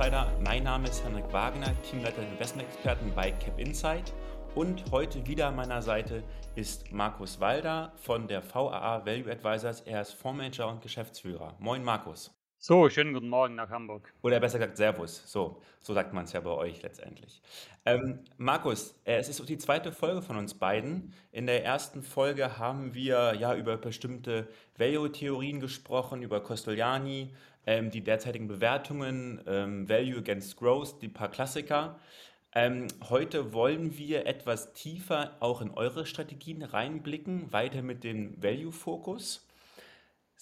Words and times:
Insider. 0.00 0.32
Mein 0.42 0.62
Name 0.62 0.88
ist 0.88 1.04
Henrik 1.04 1.30
Wagner, 1.30 1.74
Teamleiter 1.82 2.22
der 2.22 2.30
Investmentexperten 2.30 3.12
bei 3.14 3.32
Cap 3.32 3.58
Insight. 3.58 4.14
Und 4.54 4.90
heute 4.90 5.26
wieder 5.26 5.48
an 5.48 5.56
meiner 5.56 5.82
Seite 5.82 6.22
ist 6.54 6.90
Markus 6.90 7.38
Walder 7.38 7.92
von 7.96 8.26
der 8.26 8.42
VAA 8.42 9.04
Value 9.04 9.30
Advisors. 9.30 9.82
Er 9.82 10.00
ist 10.00 10.14
Fondsmanager 10.14 10.68
und 10.68 10.80
Geschäftsführer. 10.80 11.54
Moin 11.58 11.84
Markus. 11.84 12.39
So, 12.62 12.90
schönen 12.90 13.14
guten 13.14 13.30
Morgen 13.30 13.54
nach 13.54 13.70
Hamburg. 13.70 14.12
Oder 14.20 14.38
besser 14.38 14.58
gesagt 14.58 14.76
Servus. 14.76 15.22
So, 15.24 15.62
so 15.80 15.94
sagt 15.94 16.12
man 16.12 16.24
es 16.24 16.34
ja 16.34 16.40
bei 16.40 16.50
euch 16.50 16.82
letztendlich. 16.82 17.40
Ähm, 17.86 18.18
Markus, 18.36 19.00
äh, 19.06 19.16
es 19.16 19.30
ist 19.30 19.48
die 19.48 19.56
zweite 19.56 19.92
Folge 19.92 20.20
von 20.20 20.36
uns 20.36 20.52
beiden. 20.52 21.14
In 21.32 21.46
der 21.46 21.64
ersten 21.64 22.02
Folge 22.02 22.58
haben 22.58 22.92
wir 22.92 23.34
ja 23.36 23.54
über 23.54 23.78
bestimmte 23.78 24.46
Value-Theorien 24.76 25.58
gesprochen, 25.58 26.20
über 26.20 26.42
Costoliani, 26.42 27.32
ähm, 27.66 27.90
die 27.90 28.04
derzeitigen 28.04 28.46
Bewertungen, 28.46 29.40
ähm, 29.46 29.88
Value 29.88 30.18
against 30.18 30.58
Growth, 30.58 31.00
die 31.00 31.08
paar 31.08 31.30
Klassiker. 31.30 31.98
Ähm, 32.54 32.88
heute 33.08 33.54
wollen 33.54 33.96
wir 33.96 34.26
etwas 34.26 34.74
tiefer 34.74 35.34
auch 35.40 35.62
in 35.62 35.70
eure 35.70 36.04
Strategien 36.04 36.62
reinblicken, 36.62 37.50
weiter 37.54 37.80
mit 37.80 38.04
dem 38.04 38.34
Value-Fokus. 38.42 39.46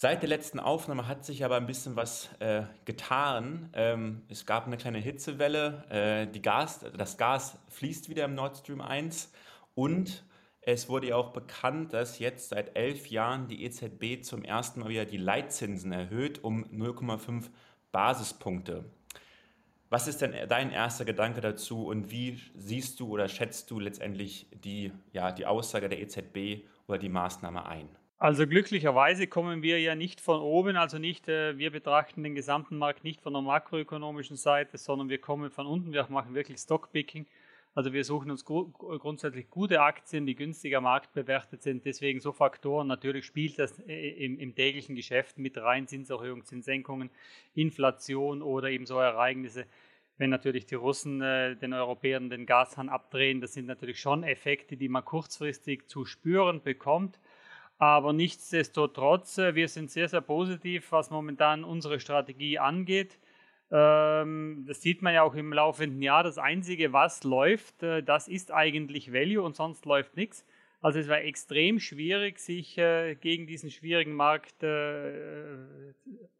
Seit 0.00 0.22
der 0.22 0.28
letzten 0.28 0.60
Aufnahme 0.60 1.08
hat 1.08 1.24
sich 1.24 1.44
aber 1.44 1.56
ein 1.56 1.66
bisschen 1.66 1.96
was 1.96 2.30
äh, 2.38 2.62
getan. 2.84 3.68
Ähm, 3.72 4.22
es 4.28 4.46
gab 4.46 4.68
eine 4.68 4.76
kleine 4.76 4.98
Hitzewelle, 4.98 5.86
äh, 5.90 6.38
Gas, 6.38 6.86
das 6.96 7.16
Gas 7.16 7.58
fließt 7.66 8.08
wieder 8.08 8.26
im 8.26 8.36
Nord 8.36 8.58
Stream 8.58 8.80
1 8.80 9.32
und 9.74 10.24
es 10.60 10.88
wurde 10.88 11.08
ja 11.08 11.16
auch 11.16 11.32
bekannt, 11.32 11.94
dass 11.94 12.20
jetzt 12.20 12.50
seit 12.50 12.76
elf 12.76 13.08
Jahren 13.08 13.48
die 13.48 13.64
EZB 13.64 14.22
zum 14.22 14.44
ersten 14.44 14.78
Mal 14.78 14.90
wieder 14.90 15.04
die 15.04 15.16
Leitzinsen 15.16 15.90
erhöht 15.90 16.44
um 16.44 16.64
0,5 16.66 17.50
Basispunkte. 17.90 18.84
Was 19.90 20.06
ist 20.06 20.20
denn 20.20 20.32
dein 20.48 20.70
erster 20.70 21.06
Gedanke 21.06 21.40
dazu 21.40 21.88
und 21.88 22.12
wie 22.12 22.40
siehst 22.54 23.00
du 23.00 23.08
oder 23.08 23.26
schätzt 23.26 23.68
du 23.72 23.80
letztendlich 23.80 24.46
die, 24.62 24.92
ja, 25.12 25.32
die 25.32 25.46
Aussage 25.46 25.88
der 25.88 26.00
EZB 26.00 26.68
oder 26.86 26.98
die 26.98 27.08
Maßnahme 27.08 27.66
ein? 27.66 27.88
Also 28.20 28.48
glücklicherweise 28.48 29.28
kommen 29.28 29.62
wir 29.62 29.80
ja 29.80 29.94
nicht 29.94 30.20
von 30.20 30.40
oben, 30.40 30.76
also 30.76 30.98
nicht, 30.98 31.28
äh, 31.28 31.56
wir 31.56 31.70
betrachten 31.70 32.24
den 32.24 32.34
gesamten 32.34 32.76
Markt 32.76 33.04
nicht 33.04 33.20
von 33.20 33.32
der 33.32 33.42
makroökonomischen 33.42 34.36
Seite, 34.36 34.76
sondern 34.76 35.08
wir 35.08 35.18
kommen 35.18 35.52
von 35.52 35.68
unten, 35.68 35.92
wir 35.92 36.04
machen 36.10 36.34
wirklich 36.34 36.58
Stockpicking. 36.58 37.26
Also 37.76 37.92
wir 37.92 38.02
suchen 38.02 38.32
uns 38.32 38.44
gru 38.44 38.72
grundsätzlich 38.72 39.48
gute 39.50 39.80
Aktien, 39.82 40.26
die 40.26 40.34
günstiger 40.34 40.80
Markt 40.80 41.12
bewertet 41.12 41.62
sind. 41.62 41.84
Deswegen 41.84 42.18
so 42.18 42.32
Faktoren, 42.32 42.88
natürlich 42.88 43.24
spielt 43.24 43.56
das 43.56 43.78
äh, 43.86 44.24
im, 44.24 44.40
im 44.40 44.52
täglichen 44.52 44.96
Geschäft 44.96 45.38
mit 45.38 45.56
rein, 45.56 45.86
Zinserhöhungen, 45.86 46.44
Zinssenkungen, 46.44 47.10
Inflation 47.54 48.42
oder 48.42 48.68
eben 48.68 48.86
so 48.86 48.98
Ereignisse. 48.98 49.64
Wenn 50.16 50.30
natürlich 50.30 50.66
die 50.66 50.74
Russen 50.74 51.22
äh, 51.22 51.54
den 51.54 51.72
Europäern 51.72 52.30
den 52.30 52.46
Gashahn 52.46 52.88
abdrehen, 52.88 53.40
das 53.40 53.52
sind 53.52 53.66
natürlich 53.66 54.00
schon 54.00 54.24
Effekte, 54.24 54.76
die 54.76 54.88
man 54.88 55.04
kurzfristig 55.04 55.86
zu 55.86 56.04
spüren 56.04 56.60
bekommt. 56.64 57.20
Aber 57.78 58.12
nichtsdestotrotz, 58.12 59.38
äh, 59.38 59.54
wir 59.54 59.68
sind 59.68 59.90
sehr, 59.90 60.08
sehr 60.08 60.20
positiv, 60.20 60.90
was 60.90 61.10
momentan 61.10 61.62
unsere 61.62 62.00
Strategie 62.00 62.58
angeht. 62.58 63.18
Ähm, 63.70 64.64
das 64.66 64.82
sieht 64.82 65.00
man 65.00 65.14
ja 65.14 65.22
auch 65.22 65.34
im 65.34 65.52
laufenden 65.52 66.02
Jahr. 66.02 66.24
Das 66.24 66.38
Einzige, 66.38 66.92
was 66.92 67.22
läuft, 67.22 67.82
äh, 67.84 68.02
das 68.02 68.26
ist 68.26 68.50
eigentlich 68.52 69.12
Value 69.12 69.42
und 69.42 69.54
sonst 69.54 69.86
läuft 69.86 70.16
nichts. 70.16 70.44
Also 70.80 70.98
es 70.98 71.08
war 71.08 71.20
extrem 71.20 71.78
schwierig, 71.78 72.40
sich 72.40 72.78
äh, 72.78 73.14
gegen 73.14 73.46
diesen 73.46 73.70
schwierigen 73.70 74.14
Markt 74.14 74.62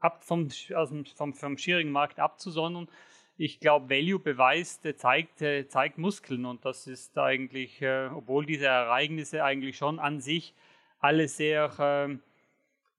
ab, 0.00 0.24
vom, 0.24 0.48
vom, 0.50 1.34
vom 1.34 1.58
schwierigen 1.58 1.90
Markt 1.90 2.20
abzusondern. 2.20 2.88
Ich 3.36 3.60
glaube, 3.60 3.90
Value 3.90 4.18
beweist, 4.18 4.86
zeigt, 4.96 5.38
zeigt 5.38 5.98
Muskeln 5.98 6.44
und 6.44 6.64
das 6.64 6.86
ist 6.86 7.18
eigentlich, 7.18 7.82
obwohl 8.14 8.46
diese 8.46 8.66
Ereignisse 8.66 9.44
eigentlich 9.44 9.76
schon 9.76 9.98
an 9.98 10.20
sich 10.20 10.54
alle 10.98 11.28
sehr, 11.28 11.72
ähm, 11.78 12.20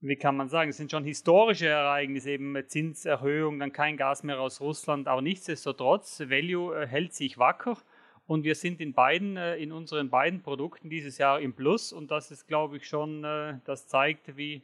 wie 0.02 0.16
kann 0.16 0.38
man 0.38 0.50
sagen, 0.50 0.70
es 0.70 0.78
sind 0.78 0.92
schon 0.92 1.04
historische 1.04 1.68
Ereignisse, 1.68 2.32
eben 2.32 2.56
Zinserhöhung, 2.68 3.60
dann 3.60 3.74
kein 3.74 3.98
Gas 3.98 4.24
mehr 4.24 4.40
aus 4.40 4.62
Russland, 4.62 5.08
aber 5.08 5.22
nichtsdestotrotz, 5.22 6.22
Value 6.22 6.84
äh, 6.84 6.88
hält 6.88 7.14
sich 7.14 7.38
wacker 7.38 7.78
und 8.26 8.44
wir 8.44 8.56
sind 8.56 8.80
in 8.80 8.94
beiden, 8.94 9.36
äh, 9.36 9.58
in 9.58 9.72
unseren 9.72 10.10
beiden 10.10 10.42
Produkten 10.42 10.90
dieses 10.90 11.18
Jahr 11.18 11.40
im 11.42 11.54
Plus 11.54 11.92
und 11.92 12.12
das 12.12 12.32
ist, 12.32 12.48
glaube 12.48 12.78
ich, 12.78 12.88
schon, 12.88 13.24
äh, 13.24 13.60
das 13.66 13.88
zeigt, 13.88 14.38
wie, 14.38 14.64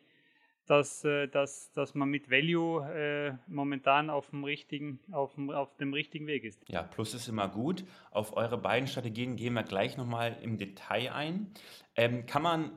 dass, 0.67 1.01
dass, 1.01 1.71
dass 1.73 1.93
man 1.93 2.09
mit 2.09 2.31
Value 2.31 3.37
momentan 3.45 4.09
auf 4.09 4.31
dem, 4.31 4.43
richtigen, 4.43 4.99
auf, 5.11 5.35
dem, 5.35 5.51
auf 5.51 5.75
dem 5.77 5.93
richtigen 5.93 6.25
Weg 6.25 6.43
ist. 6.43 6.59
Ja, 6.67 6.81
Plus 6.81 7.13
ist 7.13 7.27
immer 7.27 7.47
gut. 7.47 7.83
Auf 8.09 8.35
eure 8.35 8.57
beiden 8.57 8.87
Strategien 8.87 9.35
gehen 9.35 9.53
wir 9.53 9.61
gleich 9.61 9.95
nochmal 9.95 10.35
im 10.41 10.57
Detail 10.57 11.13
ein. 11.13 11.51
Ähm, 11.95 12.25
kann 12.25 12.41
man 12.41 12.71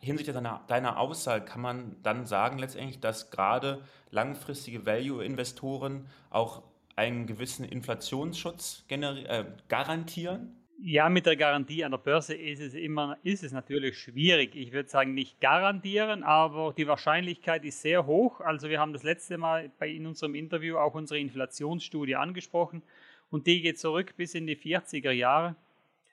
hinsichtlich 0.00 0.34
deiner, 0.34 0.64
deiner 0.68 0.98
Aussage 0.98 1.44
kann 1.44 1.60
man 1.60 1.96
dann 2.02 2.26
sagen 2.26 2.58
letztendlich, 2.58 3.00
dass 3.00 3.30
gerade 3.30 3.82
langfristige 4.10 4.86
Value-Investoren 4.86 6.06
auch 6.30 6.62
einen 6.96 7.26
gewissen 7.26 7.64
Inflationsschutz 7.64 8.84
äh, 8.88 9.44
garantieren? 9.68 10.56
Ja, 10.84 11.08
mit 11.08 11.26
der 11.26 11.36
Garantie 11.36 11.84
an 11.84 11.92
der 11.92 11.98
Börse 11.98 12.34
ist 12.34 12.60
es 12.60 12.74
immer, 12.74 13.16
ist 13.22 13.44
es 13.44 13.52
natürlich 13.52 13.96
schwierig. 13.98 14.56
Ich 14.56 14.72
würde 14.72 14.88
sagen, 14.88 15.14
nicht 15.14 15.40
garantieren, 15.40 16.24
aber 16.24 16.74
die 16.76 16.88
Wahrscheinlichkeit 16.88 17.64
ist 17.64 17.82
sehr 17.82 18.04
hoch. 18.04 18.40
Also 18.40 18.68
wir 18.68 18.80
haben 18.80 18.92
das 18.92 19.04
letzte 19.04 19.38
Mal 19.38 19.70
bei 19.78 19.88
in 19.88 20.06
unserem 20.06 20.34
Interview 20.34 20.78
auch 20.78 20.94
unsere 20.94 21.20
Inflationsstudie 21.20 22.16
angesprochen 22.16 22.82
und 23.30 23.46
die 23.46 23.62
geht 23.62 23.78
zurück 23.78 24.14
bis 24.16 24.34
in 24.34 24.46
die 24.48 24.56
40er 24.56 25.12
Jahre. 25.12 25.54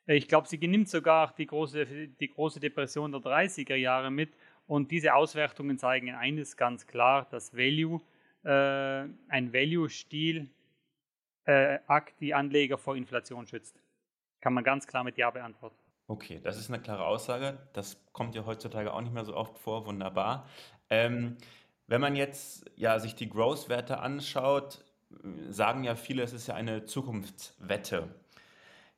Äh, 0.09 0.15
ich 0.15 0.27
glaube, 0.27 0.47
sie 0.47 0.57
nimmt 0.57 0.89
sogar 0.89 1.33
die 1.37 1.45
große, 1.45 1.85
die 2.19 2.27
große 2.27 2.59
Depression 2.59 3.11
der 3.11 3.21
30er 3.21 3.75
Jahre 3.75 4.11
mit. 4.11 4.33
Und 4.67 4.91
diese 4.91 5.13
Auswertungen 5.13 5.77
zeigen 5.77 6.13
eines 6.13 6.57
ganz 6.57 6.85
klar, 6.85 7.27
dass 7.31 7.53
Value, 7.53 8.01
äh, 8.43 9.07
ein 9.29 9.53
Value-Stil 9.53 10.49
äh, 11.45 11.79
die 12.19 12.33
Anleger 12.33 12.77
vor 12.77 12.95
Inflation 12.95 13.47
schützt. 13.47 13.79
Kann 14.41 14.53
man 14.53 14.63
ganz 14.63 14.87
klar 14.87 15.03
mit 15.03 15.17
Ja 15.17 15.29
beantworten. 15.31 15.75
Okay, 16.07 16.39
das 16.43 16.57
ist 16.57 16.69
eine 16.69 16.81
klare 16.81 17.05
Aussage. 17.05 17.57
Das 17.73 17.97
kommt 18.13 18.35
ja 18.35 18.45
heutzutage 18.45 18.93
auch 18.93 19.01
nicht 19.01 19.13
mehr 19.13 19.25
so 19.25 19.35
oft 19.35 19.57
vor. 19.59 19.85
Wunderbar. 19.85 20.47
Ähm, 20.89 21.37
wenn 21.87 22.01
man 22.01 22.15
jetzt 22.15 22.65
ja, 22.75 22.99
sich 22.99 23.15
die 23.15 23.29
Growth-Werte 23.29 23.99
anschaut, 23.99 24.83
sagen 25.49 25.83
ja 25.83 25.95
viele, 25.95 26.23
es 26.23 26.33
ist 26.33 26.47
ja 26.47 26.55
eine 26.55 26.85
Zukunftswette. 26.85 28.09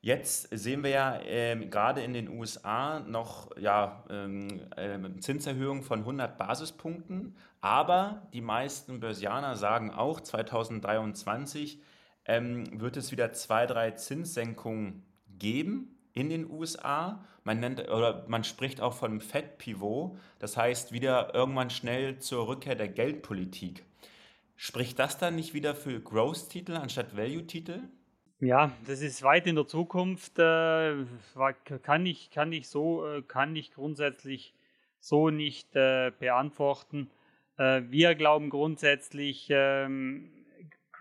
Jetzt 0.04 0.48
sehen 0.52 0.84
wir 0.84 0.90
ja 0.90 1.20
ähm, 1.22 1.70
gerade 1.70 2.02
in 2.02 2.14
den 2.14 2.28
USA 2.28 3.02
noch 3.02 3.56
ja, 3.58 4.04
ähm, 4.10 4.62
äh, 4.76 4.98
Zinserhöhungen 5.20 5.84
von 5.84 6.00
100 6.00 6.40
Basispunkten, 6.40 7.36
aber 7.62 8.28
die 8.34 8.42
meisten 8.42 9.00
Börsianer 9.00 9.56
sagen 9.56 9.92
auch, 9.92 10.20
2023 10.20 11.80
ähm, 12.26 12.82
wird 12.82 12.98
es 12.98 13.12
wieder 13.12 13.32
zwei, 13.34 13.68
drei 13.68 13.92
Zinssenkungen 13.92 15.04
geben 15.38 15.96
in 16.14 16.30
den 16.30 16.50
USA. 16.50 17.24
Man 17.44 17.60
nennt 17.60 17.88
oder 17.88 18.26
man 18.28 18.44
spricht 18.44 18.82
auch 18.82 18.94
von 18.94 19.22
Fed-Pivot, 19.22 20.18
das 20.40 20.58
heißt 20.58 20.94
wieder 20.94 21.36
irgendwann 21.36 21.70
schnell 21.70 22.18
zur 22.18 22.48
Rückkehr 22.48 22.76
der 22.76 22.88
Geldpolitik. 22.88 23.86
Spricht 24.56 24.98
das 24.98 25.20
dann 25.20 25.36
nicht 25.36 25.54
wieder 25.54 25.76
für 25.76 26.00
Growth-Titel 26.00 26.76
anstatt 26.76 27.16
Value-Titel? 27.16 27.82
Ja, 28.42 28.72
das 28.88 29.02
ist 29.04 29.22
weit 29.22 29.46
in 29.46 29.56
der 29.56 29.68
Zukunft. 29.68 30.40
Äh, 30.40 31.06
kann, 31.84 32.08
ich, 32.08 32.32
kann, 32.32 32.52
ich 32.52 32.68
so, 32.68 33.06
äh, 33.06 33.22
kann 33.22 33.56
ich 33.56 33.72
grundsätzlich 33.72 34.56
so 35.00 35.30
nicht 35.30 35.76
äh, 35.76 36.12
beantworten. 36.20 37.10
Wir 37.58 38.16
glauben 38.16 38.50
grundsätzlich, 38.50 39.48
ähm, 39.52 40.32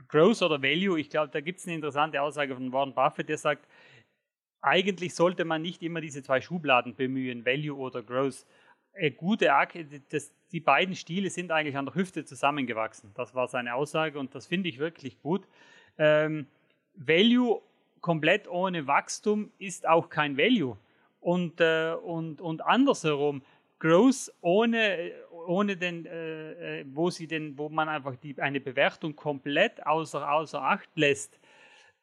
Growth 0.09 0.43
oder 0.43 0.63
Value, 0.63 1.01
ich 1.01 1.09
glaube, 1.09 1.31
da 1.33 1.41
gibt 1.41 1.59
es 1.61 1.67
eine 1.67 1.77
interessante 1.77 2.21
Aussage 2.21 2.55
von 2.55 2.71
Warren 2.71 2.93
Buffett, 2.93 3.31
der 3.31 3.39
sagt, 3.39 3.67
eigentlich 4.61 5.15
sollte 5.15 5.47
man 5.47 5.63
nicht 5.63 5.83
immer 5.83 6.03
diese 6.03 6.23
zwei 6.23 6.43
Schubladen 6.43 6.95
bemühen, 6.97 7.47
Value 7.47 7.79
oder 7.79 8.03
Growth. 8.03 8.45
Gute 9.17 9.51
das, 10.11 10.35
die 10.53 10.61
beiden 10.61 10.95
Stile 10.97 11.31
sind 11.31 11.51
eigentlich 11.51 11.79
an 11.79 11.87
der 11.87 11.95
Hüfte 11.95 12.27
zusammengewachsen. 12.27 13.13
Das 13.15 13.35
war 13.35 13.49
seine 13.49 13.75
Aussage 13.75 14.19
und 14.19 14.35
das 14.35 14.47
finde 14.47 14.69
ich 14.69 14.79
wirklich 14.79 15.23
gut. 15.23 15.47
Ähm, 15.97 16.47
Value 16.95 17.61
komplett 18.01 18.49
ohne 18.49 18.87
Wachstum 18.87 19.51
ist 19.59 19.87
auch 19.89 20.09
kein 20.09 20.37
Value. 20.37 20.77
Und, 21.21 21.61
äh, 21.61 21.95
und, 22.03 22.41
und 22.41 22.63
andersherum, 22.63 23.43
Growth 23.79 24.33
ohne, 24.41 25.13
ohne 25.47 25.77
den, 25.77 26.07
äh, 26.07 26.81
äh, 26.81 26.85
wo 26.93 27.11
sie 27.11 27.27
den, 27.27 27.57
wo 27.59 27.69
man 27.69 27.89
einfach 27.89 28.17
die, 28.17 28.39
eine 28.39 28.61
Bewertung 28.61 29.17
komplett 29.17 29.87
außer, 29.87 30.31
außer 30.31 30.63
Acht 30.63 30.91
lässt, 30.95 31.41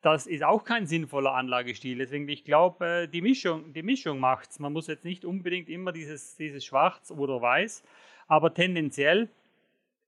das 0.02 0.28
ist 0.28 0.44
auch 0.44 0.64
kein 0.64 0.86
sinnvoller 0.86 1.34
Anlagestil. 1.34 1.98
Deswegen, 1.98 2.28
ich 2.30 2.44
glaube, 2.44 2.86
äh, 2.86 3.08
die 3.08 3.22
Mischung, 3.22 3.74
die 3.74 3.84
Mischung 3.84 4.20
macht's. 4.20 4.60
Man 4.60 4.74
muss 4.74 4.88
jetzt 4.88 5.06
nicht 5.06 5.26
unbedingt 5.26 5.70
immer 5.70 5.92
dieses, 5.92 6.36
dieses 6.36 6.64
Schwarz 6.64 7.12
oder 7.12 7.42
Weiß, 7.42 7.84
aber 8.28 8.54
tendenziell, 8.54 9.30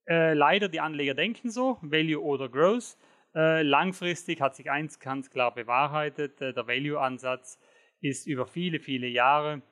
äh, 0.08 0.34
leider 0.34 0.68
die 0.68 0.80
Anleger 0.80 1.14
denken 1.14 1.50
so, 1.50 1.78
Value 1.82 2.22
oder 2.22 2.48
Growth. 2.48 2.96
Äh, 3.34 3.62
langfristig 3.62 4.40
hat 4.40 4.56
sich 4.56 4.70
eins 4.70 4.98
ganz 4.98 5.30
klar 5.30 5.54
bewahrheitet, 5.54 6.40
äh, 6.40 6.52
der 6.52 6.66
Value-Ansatz 6.66 7.60
ist 8.00 8.26
über 8.26 8.46
viele, 8.46 8.80
viele 8.80 9.06
Jahre 9.06 9.62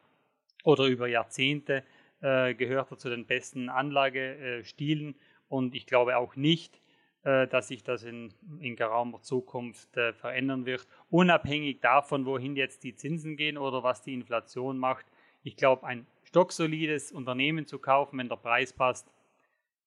oder 0.63 0.85
über 0.85 1.09
Jahrzehnte 1.09 1.83
äh, 2.21 2.55
gehört 2.55 2.93
er 2.93 2.99
zu 2.99 3.11
den 3.11 3.27
besten 3.27 3.69
Anlagestilen 3.69 5.17
und 5.49 5.75
ich 5.75 5.87
glaube 5.87 6.19
auch 6.19 6.37
nicht, 6.37 6.81
äh, 7.25 7.49
dass 7.49 7.67
sich 7.69 7.83
das 7.83 8.05
in, 8.05 8.33
in 8.61 8.77
geraumer 8.77 9.23
Zukunft 9.23 9.89
verändern 9.93 10.65
wird, 10.65 10.87
unabhängig 11.11 11.81
davon, 11.81 12.27
wohin 12.27 12.55
jetzt 12.55 12.85
die 12.85 12.95
Zinsen 12.95 13.37
gehen 13.37 13.59
oder 13.59 13.83
was 13.83 14.03
die 14.03 14.15
Inflation 14.15 14.79
macht. 14.79 15.07
Ich 15.43 15.57
glaube, 15.57 15.85
ein 15.85 16.07
stocksolides 16.23 17.11
Unternehmen 17.11 17.67
zu 17.67 17.81
kaufen, 17.81 18.19
wenn 18.19 18.29
der 18.29 18.37
Preis 18.37 18.73
passt, 18.73 19.13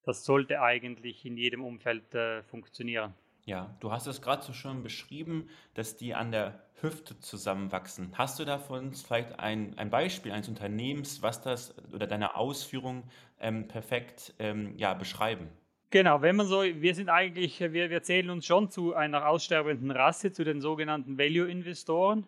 das 0.03 0.25
sollte 0.25 0.62
eigentlich 0.62 1.25
in 1.25 1.38
jedem 1.38 1.63
Umfeld 1.63 2.03
funktionieren. 2.50 3.13
Ja, 3.51 3.75
du 3.81 3.92
hast 3.92 4.07
es 4.07 4.21
gerade 4.21 4.42
so 4.42 4.53
schön 4.53 4.81
beschrieben, 4.81 5.50
dass 5.74 5.98
die 5.98 6.15
an 6.15 6.31
der 6.31 6.57
Hüfte 6.80 7.19
zusammenwachsen. 7.19 8.13
Hast 8.18 8.39
du 8.39 8.45
davon 8.45 8.94
vielleicht 8.94 9.39
ein, 9.39 9.77
ein 9.77 9.89
Beispiel 9.89 10.31
eines 10.31 10.48
Unternehmens, 10.48 11.21
was 11.21 11.42
das 11.42 11.75
oder 11.94 12.07
deine 12.07 12.38
Ausführung 12.38 13.03
ähm, 13.42 13.68
perfekt 13.68 14.33
ähm, 14.39 14.74
ja, 14.77 14.94
beschreiben? 14.94 15.50
Genau, 15.89 16.21
wenn 16.21 16.38
man 16.38 16.45
so, 16.45 16.63
wir 16.63 16.95
sind 16.95 17.09
eigentlich, 17.09 17.59
wir, 17.59 17.89
wir 17.89 18.01
zählen 18.03 18.30
uns 18.30 18.45
schon 18.45 18.69
zu 18.69 18.95
einer 18.95 19.27
aussterbenden 19.27 19.92
Rasse, 19.92 20.31
zu 20.31 20.45
den 20.45 20.62
sogenannten 20.62 21.18
Value-Investoren. 21.18 22.25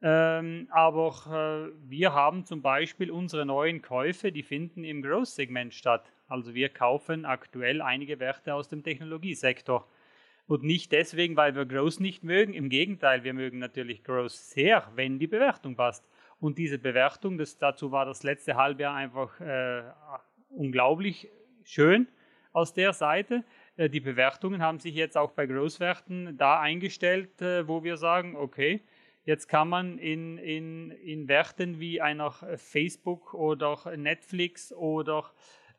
Ähm, 0.00 0.68
aber 0.70 1.68
äh, 1.68 1.90
wir 1.90 2.14
haben 2.14 2.46
zum 2.46 2.62
Beispiel 2.62 3.10
unsere 3.10 3.44
neuen 3.44 3.82
Käufe, 3.82 4.32
die 4.32 4.42
finden 4.42 4.84
im 4.84 5.02
Growth-Segment 5.02 5.74
statt. 5.74 6.10
Also 6.28 6.54
wir 6.54 6.70
kaufen 6.70 7.26
aktuell 7.26 7.82
einige 7.82 8.18
Werte 8.20 8.54
aus 8.54 8.68
dem 8.68 8.82
Technologiesektor. 8.82 9.86
Und 10.46 10.64
nicht 10.64 10.92
deswegen, 10.92 11.36
weil 11.36 11.54
wir 11.54 11.66
Growth 11.66 12.00
nicht 12.00 12.24
mögen. 12.24 12.52
Im 12.52 12.68
Gegenteil, 12.68 13.24
wir 13.24 13.32
mögen 13.32 13.58
natürlich 13.58 14.02
Growth 14.02 14.32
sehr, 14.32 14.90
wenn 14.94 15.18
die 15.18 15.26
Bewertung 15.26 15.76
passt. 15.76 16.06
Und 16.40 16.58
diese 16.58 16.78
Bewertung, 16.78 17.38
das, 17.38 17.56
dazu 17.58 17.92
war 17.92 18.04
das 18.04 18.22
letzte 18.24 18.56
Halbjahr 18.56 18.94
einfach 18.94 19.40
äh, 19.40 19.82
unglaublich 20.48 21.28
schön 21.64 22.08
aus 22.52 22.74
der 22.74 22.92
Seite. 22.92 23.44
Äh, 23.76 23.88
die 23.88 24.00
Bewertungen 24.00 24.60
haben 24.62 24.78
sich 24.78 24.94
jetzt 24.94 25.16
auch 25.16 25.32
bei 25.32 25.46
Großwerten 25.46 26.36
da 26.36 26.60
eingestellt, 26.60 27.40
äh, 27.40 27.66
wo 27.68 27.84
wir 27.84 27.96
sagen, 27.96 28.36
okay, 28.36 28.82
jetzt 29.24 29.46
kann 29.46 29.68
man 29.68 29.98
in, 29.98 30.38
in, 30.38 30.90
in 30.90 31.28
Werten 31.28 31.78
wie 31.78 32.00
einer 32.00 32.32
Facebook 32.56 33.34
oder 33.34 33.96
Netflix 33.96 34.72
oder 34.72 35.30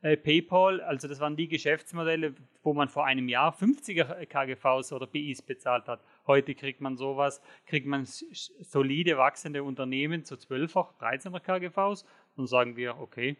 äh, 0.03 0.17
PayPal, 0.17 0.81
also 0.81 1.07
das 1.07 1.21
waren 1.21 1.37
die 1.37 1.47
Geschäftsmodelle, 1.47 2.35
wo 2.61 2.73
man 2.73 2.89
vor 2.89 3.05
einem 3.05 3.29
Jahr 3.29 3.55
50er 3.55 4.25
KGVs 4.25 4.91
oder 4.91 5.07
BIs 5.07 5.41
bezahlt 5.41 5.87
hat. 5.87 6.03
Heute 6.27 6.55
kriegt 6.55 6.81
man 6.81 6.97
sowas, 6.97 7.41
kriegt 7.65 7.87
man 7.87 8.05
solide 8.05 9.17
wachsende 9.17 9.63
Unternehmen 9.63 10.25
zu 10.25 10.35
12er, 10.35 10.89
13er 10.99 11.39
KGVs 11.39 12.05
und 12.35 12.47
sagen 12.47 12.75
wir, 12.75 12.99
okay, 12.99 13.37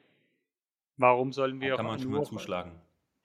warum 0.95 1.33
sollen 1.33 1.59
wir... 1.59 1.71
Da 1.71 1.75
kann 1.75 1.85
man 1.85 1.99
schon 1.99 2.11
mal 2.11 2.23
zuschlagen. 2.23 2.71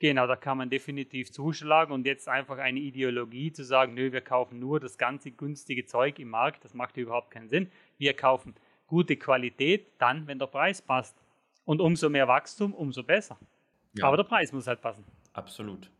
Genau, 0.00 0.26
da 0.26 0.34
kann 0.34 0.58
man 0.58 0.68
definitiv 0.68 1.30
zuschlagen 1.30 1.92
und 1.92 2.06
jetzt 2.06 2.28
einfach 2.28 2.58
eine 2.58 2.80
Ideologie 2.80 3.52
zu 3.52 3.64
sagen, 3.64 3.94
nö, 3.94 4.10
wir 4.10 4.20
kaufen 4.20 4.58
nur 4.58 4.80
das 4.80 4.98
ganze 4.98 5.30
günstige 5.30 5.86
Zeug 5.86 6.18
im 6.18 6.30
Markt, 6.30 6.64
das 6.64 6.74
macht 6.74 6.96
überhaupt 6.96 7.30
keinen 7.30 7.48
Sinn. 7.48 7.70
Wir 7.98 8.14
kaufen 8.14 8.56
gute 8.88 9.16
Qualität 9.16 9.86
dann, 9.98 10.26
wenn 10.26 10.40
der 10.40 10.46
Preis 10.46 10.82
passt. 10.82 11.16
Und 11.68 11.82
umso 11.82 12.08
mehr 12.08 12.26
Wachstum, 12.26 12.72
umso 12.72 13.02
besser. 13.02 13.36
Ja. 13.92 14.06
Aber 14.06 14.16
der 14.16 14.24
Preis 14.24 14.52
muss 14.52 14.66
halt 14.66 14.80
passen. 14.80 15.04
Absolut. 15.34 15.90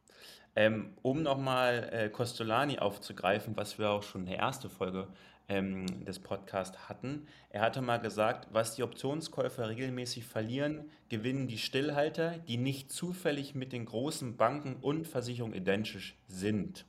Ähm, 0.57 0.95
um 1.03 1.23
nochmal 1.23 1.91
äh, 1.93 2.09
Costolani 2.09 2.79
aufzugreifen, 2.79 3.55
was 3.55 3.79
wir 3.79 3.91
auch 3.91 4.03
schon 4.03 4.23
in 4.23 4.29
der 4.29 4.39
ersten 4.39 4.71
Folge 4.71 5.09
ähm, 5.47 6.07
des 6.07 6.21
Podcasts 6.21 6.89
hatten. 6.89 7.27
Er 7.51 7.61
hatte 7.61 7.83
mal 7.83 7.99
gesagt, 7.99 8.49
was 8.51 8.77
die 8.77 8.83
Optionskäufer 8.83 9.69
regelmäßig 9.69 10.25
verlieren, 10.25 10.91
gewinnen 11.11 11.49
die 11.49 11.59
Stillhalter, 11.59 12.39
die 12.49 12.57
nicht 12.57 12.91
zufällig 12.91 13.55
mit 13.55 13.75
den 13.75 13.85
großen 13.85 14.39
Banken 14.39 14.77
und 14.81 15.07
Versicherungen 15.07 15.55
identisch 15.55 16.17
sind. 16.29 16.87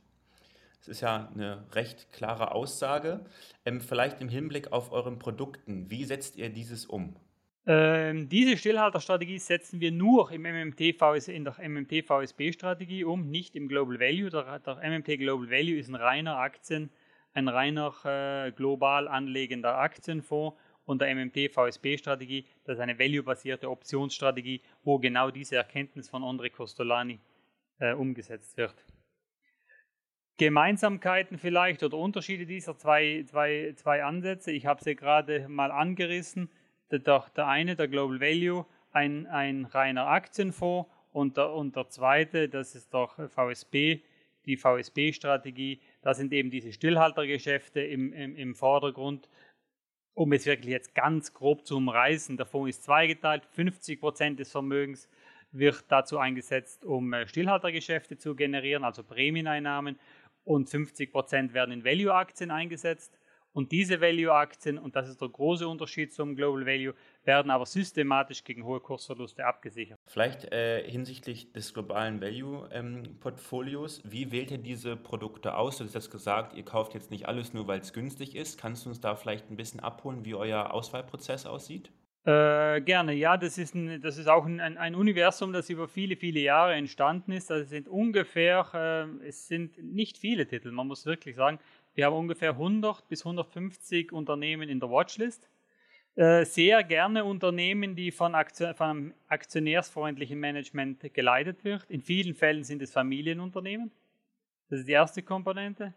Das 0.78 0.88
ist 0.88 1.02
ja 1.02 1.28
eine 1.34 1.66
recht 1.72 2.10
klare 2.12 2.52
Aussage. 2.52 3.26
Ähm, 3.66 3.82
vielleicht 3.82 4.22
im 4.22 4.30
Hinblick 4.30 4.72
auf 4.72 4.90
euren 4.90 5.18
Produkten, 5.18 5.90
wie 5.90 6.06
setzt 6.06 6.36
ihr 6.36 6.48
dieses 6.48 6.86
um? 6.86 7.14
Ähm, 7.66 8.28
diese 8.28 8.56
Stillhalterstrategie 8.56 9.38
setzen 9.38 9.80
wir 9.80 9.92
nur 9.92 10.30
im 10.32 10.42
MMT 10.42 10.80
in 11.28 11.44
der 11.44 11.56
MMT 11.58 12.06
VSB-Strategie 12.06 13.04
um, 13.04 13.30
nicht 13.30 13.54
im 13.54 13.68
Global 13.68 14.00
Value. 14.00 14.30
Der, 14.30 14.58
der 14.58 14.76
MMT 14.76 15.18
Global 15.18 15.50
Value 15.50 15.78
ist 15.78 15.88
ein 15.88 15.94
reiner 15.94 16.36
Aktien- 16.38 16.90
ein 17.32 17.48
reiner 17.48 17.94
äh, 18.04 18.52
global 18.52 19.08
anlegender 19.08 19.78
Aktienfonds 19.78 20.56
und 20.84 21.00
der 21.00 21.14
MMT 21.14 21.52
VSB-Strategie, 21.52 22.46
das 22.64 22.78
ist 22.78 22.80
eine 22.80 22.98
value-basierte 22.98 23.70
Optionsstrategie, 23.70 24.62
wo 24.82 24.98
genau 24.98 25.30
diese 25.30 25.56
Erkenntnis 25.56 26.08
von 26.08 26.24
Andre 26.24 26.50
Costolani 26.50 27.20
äh, 27.78 27.92
umgesetzt 27.92 28.56
wird. 28.56 28.74
Gemeinsamkeiten 30.38 31.38
vielleicht 31.38 31.82
oder 31.82 31.98
Unterschiede 31.98 32.46
dieser 32.46 32.76
zwei, 32.76 33.24
zwei, 33.28 33.74
zwei 33.76 34.02
Ansätze, 34.02 34.50
ich 34.50 34.66
habe 34.66 34.82
sie 34.82 34.96
gerade 34.96 35.48
mal 35.48 35.70
angerissen. 35.70 36.50
Der, 36.90 37.24
der 37.36 37.46
eine, 37.46 37.76
der 37.76 37.88
Global 37.88 38.20
Value, 38.20 38.66
ein, 38.92 39.26
ein 39.26 39.64
reiner 39.66 40.06
Aktienfonds 40.06 40.88
und 41.12 41.36
der, 41.36 41.52
und 41.52 41.76
der 41.76 41.88
zweite, 41.88 42.48
das 42.48 42.74
ist 42.74 42.92
der 42.92 43.08
VSB, 43.28 44.00
die 44.46 44.56
VSB-Strategie, 44.56 45.80
da 46.02 46.14
sind 46.14 46.32
eben 46.32 46.50
diese 46.50 46.72
Stillhaltergeschäfte 46.72 47.80
im, 47.80 48.12
im, 48.12 48.36
im 48.36 48.54
Vordergrund. 48.54 49.28
Um 50.14 50.32
es 50.32 50.44
wirklich 50.44 50.72
jetzt 50.72 50.94
ganz 50.94 51.32
grob 51.32 51.66
zu 51.66 51.76
umreißen, 51.76 52.36
der 52.36 52.46
Fonds 52.46 52.76
ist 52.76 52.84
zweigeteilt. 52.84 53.46
50 53.52 54.00
Prozent 54.00 54.40
des 54.40 54.50
Vermögens 54.50 55.08
wird 55.52 55.84
dazu 55.88 56.18
eingesetzt, 56.18 56.84
um 56.84 57.12
äh, 57.12 57.26
Stillhaltergeschäfte 57.26 58.18
zu 58.18 58.34
generieren, 58.34 58.84
also 58.84 59.02
Prämieneinnahmen. 59.02 59.98
Und 60.44 60.68
50 60.68 61.12
Prozent 61.12 61.54
werden 61.54 61.72
in 61.72 61.84
Value-Aktien 61.84 62.50
eingesetzt. 62.50 63.19
Und 63.52 63.72
diese 63.72 64.00
Value-Aktien, 64.00 64.78
und 64.78 64.94
das 64.94 65.08
ist 65.08 65.20
der 65.20 65.28
große 65.28 65.66
Unterschied 65.66 66.12
zum 66.12 66.36
Global 66.36 66.66
Value, 66.66 66.94
werden 67.24 67.50
aber 67.50 67.66
systematisch 67.66 68.44
gegen 68.44 68.64
hohe 68.64 68.80
Kursverluste 68.80 69.44
abgesichert. 69.44 69.98
Vielleicht 70.06 70.52
äh, 70.52 70.88
hinsichtlich 70.88 71.52
des 71.52 71.74
globalen 71.74 72.20
Value-Portfolios, 72.20 74.04
ähm, 74.04 74.12
wie 74.12 74.30
wählt 74.30 74.50
ihr 74.50 74.58
diese 74.58 74.96
Produkte 74.96 75.56
aus? 75.56 75.78
Du 75.78 75.84
hast 75.84 75.94
jetzt 75.94 76.10
gesagt, 76.10 76.54
ihr 76.54 76.64
kauft 76.64 76.94
jetzt 76.94 77.10
nicht 77.10 77.26
alles 77.26 77.52
nur, 77.52 77.66
weil 77.66 77.80
es 77.80 77.92
günstig 77.92 78.36
ist. 78.36 78.58
Kannst 78.58 78.84
du 78.84 78.90
uns 78.90 79.00
da 79.00 79.16
vielleicht 79.16 79.50
ein 79.50 79.56
bisschen 79.56 79.80
abholen, 79.80 80.24
wie 80.24 80.34
euer 80.34 80.72
Auswahlprozess 80.72 81.46
aussieht? 81.46 81.90
Äh, 82.26 82.82
gerne, 82.82 83.14
ja, 83.14 83.38
das 83.38 83.56
ist, 83.56 83.74
ein, 83.74 84.02
das 84.02 84.18
ist 84.18 84.28
auch 84.28 84.44
ein, 84.44 84.60
ein, 84.60 84.94
Universum, 84.94 85.54
das 85.54 85.70
über 85.70 85.88
viele, 85.88 86.16
viele 86.16 86.40
Jahre 86.40 86.74
entstanden 86.74 87.32
ist. 87.32 87.50
Also 87.50 87.64
es 87.64 87.70
sind 87.70 87.88
ungefähr, 87.88 88.66
äh, 88.74 89.26
es 89.26 89.48
sind 89.48 89.82
nicht 89.82 90.18
viele 90.18 90.46
Titel, 90.46 90.70
man 90.70 90.86
muss 90.86 91.06
wirklich 91.06 91.36
sagen, 91.36 91.58
wir 91.94 92.06
haben 92.06 92.16
ungefähr 92.16 92.50
100 92.50 93.08
bis 93.08 93.24
150 93.24 94.12
Unternehmen 94.12 94.68
in 94.68 94.80
der 94.80 94.90
Watchlist. 94.90 95.48
Äh, 96.16 96.44
sehr 96.44 96.82
gerne 96.84 97.24
Unternehmen, 97.24 97.94
die 97.94 98.10
von, 98.10 98.34
Aktion, 98.34 98.74
von 98.74 98.86
einem 98.88 99.14
aktionärsfreundlichen 99.28 100.38
Management 100.38 101.14
geleitet 101.14 101.64
wird. 101.64 101.84
In 101.88 102.02
vielen 102.02 102.34
Fällen 102.34 102.64
sind 102.64 102.82
es 102.82 102.92
Familienunternehmen. 102.92 103.90
Das 104.68 104.80
ist 104.80 104.88
die 104.88 104.92
erste 104.92 105.22
Komponente. 105.22 105.94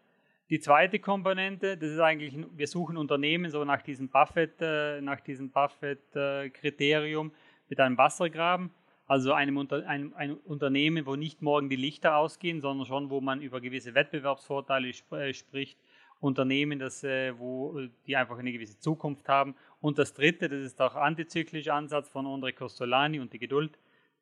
Die 0.49 0.59
zweite 0.59 0.99
Komponente, 0.99 1.77
das 1.77 1.89
ist 1.89 1.99
eigentlich, 1.99 2.35
wir 2.51 2.67
suchen 2.67 2.97
Unternehmen 2.97 3.49
so 3.49 3.63
nach 3.63 3.81
diesem 3.81 4.09
Buffett, 4.09 4.61
äh, 4.61 5.01
nach 5.01 5.19
diesem 5.19 5.49
Buffett-Kriterium 5.49 7.31
mit 7.69 7.79
einem 7.79 7.97
Wassergraben. 7.97 8.71
Also 9.05 9.33
einem, 9.33 9.57
einem, 9.57 10.13
einem, 10.15 10.37
Unternehmen, 10.45 11.05
wo 11.05 11.15
nicht 11.15 11.41
morgen 11.41 11.69
die 11.69 11.75
Lichter 11.75 12.17
ausgehen, 12.17 12.61
sondern 12.61 12.87
schon, 12.87 13.09
wo 13.09 13.19
man 13.19 13.41
über 13.41 13.59
gewisse 13.59 13.93
Wettbewerbsvorteile 13.95 14.89
sp 14.95 15.11
äh, 15.15 15.33
spricht. 15.33 15.77
Unternehmen, 16.21 16.79
das, 16.79 17.03
äh, 17.03 17.37
wo, 17.37 17.81
die 18.07 18.15
einfach 18.15 18.37
eine 18.37 18.53
gewisse 18.53 18.79
Zukunft 18.79 19.27
haben. 19.27 19.55
Und 19.81 19.97
das 19.97 20.13
dritte, 20.13 20.47
das 20.47 20.63
ist 20.63 20.81
auch 20.81 20.95
antizyklische 20.95 21.73
Ansatz 21.73 22.07
von 22.07 22.25
Andre 22.25 22.53
Costolani 22.53 23.19
und 23.19 23.33
die 23.33 23.39
Geduld. 23.39 23.77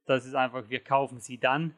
Das 0.05 0.25
ist 0.25 0.33
einfach, 0.33 0.67
wir 0.67 0.79
kaufen 0.79 1.19
sie 1.19 1.37
dann, 1.37 1.75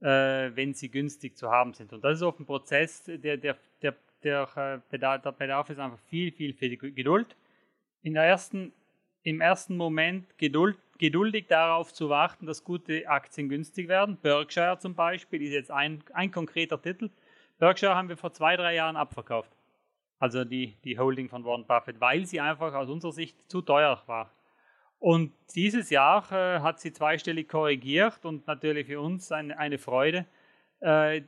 äh, 0.00 0.50
wenn 0.54 0.74
sie 0.74 0.90
günstig 0.90 1.38
zu 1.38 1.50
haben 1.50 1.72
sind. 1.72 1.94
Und 1.94 2.04
das 2.04 2.18
ist 2.18 2.22
oft 2.22 2.40
ein 2.40 2.44
Prozess, 2.44 3.04
der, 3.04 3.38
der, 3.38 3.56
der, 3.80 3.94
der, 4.22 4.48
äh, 4.56 4.78
Bedarf, 4.90 5.22
der 5.22 5.32
Bedarf 5.32 5.70
ist 5.70 5.78
einfach 5.78 5.98
viel, 6.10 6.30
viel, 6.30 6.52
viel 6.52 6.76
Geduld. 6.76 7.34
In 8.02 8.12
der 8.12 8.24
ersten, 8.24 8.70
Im 9.22 9.40
ersten 9.40 9.78
Moment 9.78 10.36
Geduld 10.36 10.76
geduldig 10.98 11.46
darauf 11.48 11.92
zu 11.92 12.08
warten, 12.08 12.46
dass 12.46 12.64
gute 12.64 13.08
Aktien 13.08 13.48
günstig 13.48 13.88
werden. 13.88 14.18
Berkshire 14.20 14.78
zum 14.78 14.94
Beispiel 14.94 15.42
ist 15.42 15.52
jetzt 15.52 15.70
ein, 15.70 16.02
ein 16.12 16.30
konkreter 16.30 16.80
Titel. 16.80 17.10
Berkshire 17.58 17.94
haben 17.94 18.08
wir 18.08 18.16
vor 18.16 18.32
zwei, 18.32 18.56
drei 18.56 18.74
Jahren 18.74 18.96
abverkauft. 18.96 19.50
Also 20.18 20.44
die, 20.44 20.76
die 20.84 20.98
Holding 20.98 21.28
von 21.28 21.44
Warren 21.44 21.66
Buffett, 21.66 22.00
weil 22.00 22.26
sie 22.26 22.40
einfach 22.40 22.72
aus 22.74 22.88
unserer 22.88 23.12
Sicht 23.12 23.36
zu 23.50 23.62
teuer 23.62 24.02
war. 24.06 24.30
Und 24.98 25.34
dieses 25.54 25.90
Jahr 25.90 26.30
äh, 26.32 26.60
hat 26.60 26.80
sie 26.80 26.92
zweistellig 26.92 27.48
korrigiert 27.48 28.24
und 28.24 28.46
natürlich 28.46 28.86
für 28.86 29.00
uns 29.00 29.30
eine, 29.32 29.58
eine 29.58 29.78
Freude. 29.78 30.26
Äh, 30.80 31.22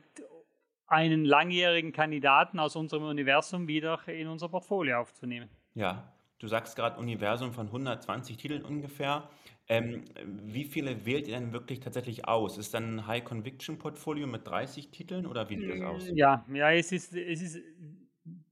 einen 0.87 1.25
langjährigen 1.25 1.91
Kandidaten 1.91 2.59
aus 2.59 2.75
unserem 2.75 3.03
Universum 3.03 3.67
wieder 3.67 3.99
in 4.07 4.27
unser 4.27 4.49
Portfolio 4.49 4.99
aufzunehmen. 4.99 5.49
Ja, 5.75 6.11
du 6.39 6.47
sagst 6.47 6.75
gerade 6.75 6.97
Universum 6.97 7.51
von 7.53 7.67
120 7.67 8.37
Titeln 8.37 8.63
ungefähr. 8.63 9.29
Ähm, 9.69 10.05
wie 10.23 10.63
viele 10.63 11.05
wählt 11.05 11.27
ihr 11.27 11.35
denn 11.35 11.51
wirklich 11.51 11.81
tatsächlich 11.81 12.27
aus? 12.27 12.57
Ist 12.57 12.73
dann 12.73 12.99
ein 12.99 13.07
High-Conviction-Portfolio 13.07 14.25
mit 14.25 14.47
30 14.47 14.91
Titeln 14.91 15.25
oder 15.25 15.49
wie 15.49 15.57
sieht 15.57 15.69
das 15.69 15.81
aus? 15.81 16.09
Ja, 16.13 16.45
ja 16.53 16.71
es, 16.71 16.93
ist, 16.93 17.13
es 17.13 17.41
ist, 17.41 17.61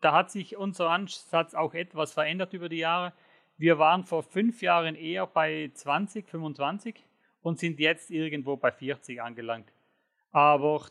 da 0.01 0.11
hat 0.13 0.29
sich 0.29 0.57
unser 0.57 0.89
Ansatz 0.89 1.53
auch 1.53 1.73
etwas 1.73 2.11
verändert 2.11 2.53
über 2.53 2.67
die 2.67 2.79
Jahre. 2.79 3.13
Wir 3.57 3.79
waren 3.79 4.03
vor 4.03 4.23
fünf 4.23 4.61
Jahren 4.61 4.95
eher 4.95 5.25
bei 5.25 5.71
20, 5.73 6.27
25 6.27 7.01
und 7.41 7.59
sind 7.59 7.79
jetzt 7.79 8.11
irgendwo 8.11 8.57
bei 8.57 8.71
40 8.71 9.21
angelangt. 9.21 9.71
Aber 10.31 10.85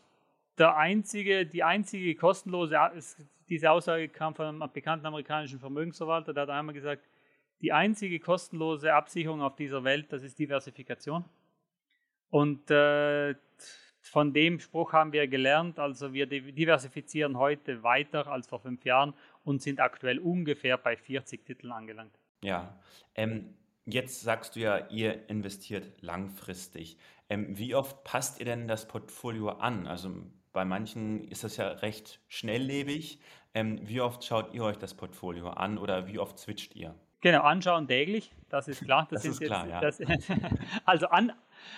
der 0.56 0.76
einzige, 0.76 1.44
die 1.44 1.62
einzige 1.62 2.14
kostenlose, 2.14 2.78
diese 3.50 3.70
Aussage 3.70 4.08
kam 4.08 4.34
von 4.34 4.46
einem 4.46 4.72
bekannten 4.72 5.04
amerikanischen 5.04 5.60
Vermögensverwalter, 5.60 6.32
der 6.32 6.44
hat 6.44 6.50
einmal 6.50 6.74
gesagt, 6.74 7.04
die 7.64 7.72
einzige 7.72 8.20
kostenlose 8.20 8.92
Absicherung 8.92 9.40
auf 9.40 9.56
dieser 9.56 9.84
Welt, 9.84 10.12
das 10.12 10.22
ist 10.22 10.38
Diversifikation. 10.38 11.24
Und 12.28 12.70
äh, 12.70 13.34
von 14.02 14.34
dem 14.34 14.60
Spruch 14.60 14.92
haben 14.92 15.14
wir 15.14 15.26
gelernt, 15.28 15.78
also 15.78 16.12
wir 16.12 16.26
diversifizieren 16.26 17.38
heute 17.38 17.82
weiter 17.82 18.26
als 18.26 18.48
vor 18.48 18.60
fünf 18.60 18.84
Jahren 18.84 19.14
und 19.44 19.62
sind 19.62 19.80
aktuell 19.80 20.18
ungefähr 20.18 20.76
bei 20.76 20.94
40 20.94 21.46
Titeln 21.46 21.72
angelangt. 21.72 22.12
Ja, 22.42 22.78
ähm, 23.14 23.54
jetzt 23.86 24.20
sagst 24.20 24.56
du 24.56 24.60
ja, 24.60 24.86
ihr 24.90 25.30
investiert 25.30 26.02
langfristig. 26.02 26.98
Ähm, 27.30 27.56
wie 27.56 27.74
oft 27.74 28.04
passt 28.04 28.40
ihr 28.40 28.44
denn 28.44 28.68
das 28.68 28.86
Portfolio 28.86 29.48
an? 29.48 29.86
Also 29.86 30.14
bei 30.52 30.66
manchen 30.66 31.24
ist 31.28 31.44
das 31.44 31.56
ja 31.56 31.68
recht 31.68 32.20
schnelllebig. 32.28 33.20
Ähm, 33.54 33.80
wie 33.88 34.02
oft 34.02 34.22
schaut 34.22 34.52
ihr 34.52 34.64
euch 34.64 34.76
das 34.76 34.92
Portfolio 34.92 35.48
an 35.48 35.78
oder 35.78 36.06
wie 36.08 36.18
oft 36.18 36.38
switcht 36.38 36.76
ihr? 36.76 36.94
Genau, 37.24 37.40
anschauen 37.40 37.88
täglich, 37.88 38.30
das 38.50 38.68
ist 38.68 38.84
klar. 38.84 39.08
Das, 39.10 39.22
das 39.22 39.32
ist 39.32 39.40
klar, 39.40 39.66
jetzt, 39.66 39.98
ja. 39.98 40.06
Das, 40.06 40.28
also 40.84 41.06
an, 41.06 41.32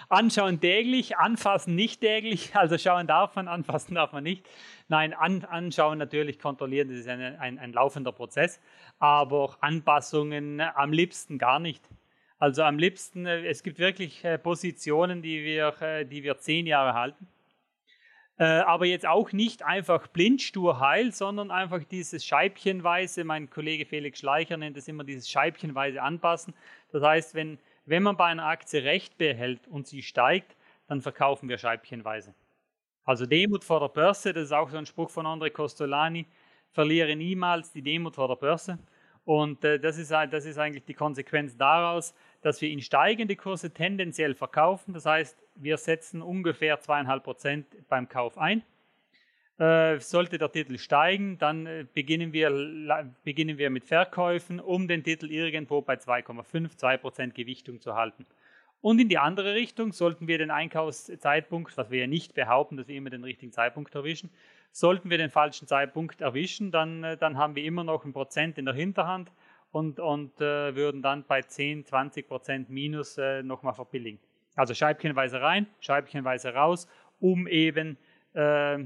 anschauen 0.09 0.59
täglich, 0.61 1.19
anfassen 1.19 1.77
nicht 1.77 2.01
täglich. 2.01 2.57
Also 2.57 2.77
schauen 2.79 3.07
darf 3.07 3.37
man, 3.37 3.47
anfassen 3.47 3.95
darf 3.95 4.13
man 4.13 4.25
nicht. 4.25 4.45
Nein, 4.89 5.15
an, 5.15 5.45
anschauen 5.45 5.99
natürlich, 5.99 6.41
kontrollieren, 6.41 6.89
das 6.89 6.99
ist 6.99 7.07
ein, 7.07 7.21
ein, 7.21 7.61
ein 7.61 7.73
laufender 7.73 8.11
Prozess. 8.11 8.61
Aber 8.99 9.57
Anpassungen 9.61 10.61
am 10.61 10.93
liebsten 10.93 11.39
gar 11.39 11.61
nicht. 11.61 11.89
Also 12.41 12.65
am 12.65 12.77
liebsten, 12.77 13.25
äh, 13.25 13.47
es 13.47 13.63
gibt 13.63 13.79
wirklich 13.79 14.25
äh, 14.25 14.39
Positionen, 14.39 15.23
die 15.23 15.45
wir, 15.45 15.81
äh, 15.81 16.05
die 16.05 16.25
wir 16.25 16.39
zehn 16.39 16.67
Jahre 16.67 16.95
halten. 16.95 17.29
Äh, 18.39 18.45
aber 18.45 18.85
jetzt 18.85 19.07
auch 19.07 19.33
nicht 19.33 19.63
einfach 19.63 20.09
blind, 20.09 20.43
stur, 20.43 20.79
heil, 20.79 21.13
sondern 21.13 21.51
einfach 21.51 21.83
dieses 21.85 22.25
scheibchenweise, 22.25 23.25
mein 23.25 23.49
Kollege 23.49 23.87
Felix 23.87 24.19
Schleicher 24.19 24.59
nennt 24.59 24.77
es 24.77 24.89
immer 24.89 25.05
dieses 25.05 25.31
scheibchenweise 25.31 26.03
anpassen. 26.03 26.53
Das 26.93 27.03
heißt, 27.03 27.35
wenn, 27.35 27.59
wenn 27.87 28.03
man 28.03 28.17
bei 28.17 28.27
einer 28.27 28.45
Aktie 28.45 28.85
Recht 28.85 29.17
behält 29.17 29.67
und 29.69 29.87
sie 29.87 30.03
steigt, 30.03 30.55
dann 30.87 31.01
verkaufen 31.01 31.49
wir 31.49 31.57
scheibchenweise. 31.57 32.35
Also 33.05 33.25
Demut 33.25 33.65
vor 33.65 33.81
der 33.81 33.89
Börse, 33.89 34.35
das 34.35 34.45
ist 34.45 34.53
auch 34.53 34.69
so 34.69 34.77
ein 34.77 34.87
Spruch 34.87 35.11
von 35.11 35.27
André 35.27 35.51
Costolani, 35.51 36.27
verliere 36.73 37.17
niemals 37.17 37.73
die 37.73 37.83
Demut 37.83 38.17
vor 38.17 38.29
der 38.29 38.37
Börse. 38.37 38.79
Und 39.25 39.65
äh, 39.65 39.81
das, 39.81 39.97
ist, 39.97 40.11
das 40.11 40.45
ist 40.45 40.59
eigentlich 40.59 40.85
die 40.85 40.95
Konsequenz 40.95 41.57
daraus, 41.57 42.15
dass 42.43 42.61
wir 42.61 42.69
in 42.69 42.83
steigende 42.83 43.35
Kurse 43.35 43.73
tendenziell 43.73 44.35
verkaufen. 44.35 44.93
Das 44.93 45.07
heißt, 45.07 45.39
wir 45.57 45.77
setzen 45.77 46.23
ungefähr 46.23 46.81
zweieinhalb 46.81 47.25
Prozent 47.25 47.67
beim 47.89 48.09
Kauf 48.09 48.39
ein. 48.39 48.63
Äh, 49.59 50.01
sollte 50.01 50.37
der 50.37 50.53
Titel 50.53 50.77
steigen, 50.77 51.39
dann 51.39 51.65
äh, 51.65 51.87
beginnen, 51.95 52.35
wir, 52.35 53.11
beginnen 53.25 53.57
wir 53.57 53.71
mit 53.71 53.87
Verkäufen, 53.87 54.61
um 54.61 54.87
den 54.87 55.03
Titel 55.03 55.31
irgendwo 55.31 55.81
bei 55.81 55.95
2,5, 55.95 56.77
2 56.77 56.97
Prozent 56.99 57.35
Gewichtung 57.35 57.81
zu 57.81 57.95
halten. 57.95 58.27
Und 58.83 59.01
in 59.01 59.09
die 59.09 59.17
andere 59.17 59.55
Richtung 59.55 59.93
sollten 59.95 60.29
wir 60.29 60.37
den 60.37 60.51
Einkaufszeitpunkt, 60.51 61.75
was 61.79 61.91
wir 61.91 62.01
ja 62.01 62.07
nicht 62.07 62.35
behaupten, 62.35 62.77
dass 62.77 62.87
wir 62.87 62.97
immer 62.97 63.09
den 63.09 63.25
richtigen 63.25 63.51
Zeitpunkt 63.51 63.95
erwischen, 63.95 64.29
sollten 64.73 65.09
wir 65.09 65.17
den 65.17 65.31
falschen 65.31 65.67
Zeitpunkt 65.67 66.21
erwischen, 66.21 66.71
dann, 66.71 67.03
äh, 67.03 67.17
dann 67.17 67.39
haben 67.39 67.57
wir 67.57 67.65
immer 67.65 67.83
noch 67.83 68.05
ein 68.05 68.13
Prozent 68.13 68.59
in 68.59 68.67
der 68.67 68.75
Hinterhand 68.75 69.33
und, 69.73 70.01
und 70.01 70.39
äh, 70.43 70.77
würden 70.77 71.01
dann 71.01 71.25
bei 71.25 71.41
10, 71.41 71.87
20 71.87 72.29
Prozent 72.29 72.69
Minus 72.69 73.19
nochmal 73.43 73.73
verbilligen. 73.73 74.21
Also 74.57 74.75
scheibchenweise 74.75 75.41
rein, 75.41 75.67
scheibchenweise 75.81 76.55
raus, 76.55 76.89
um 77.21 77.47
eben 77.47 77.97
äh, 78.33 78.79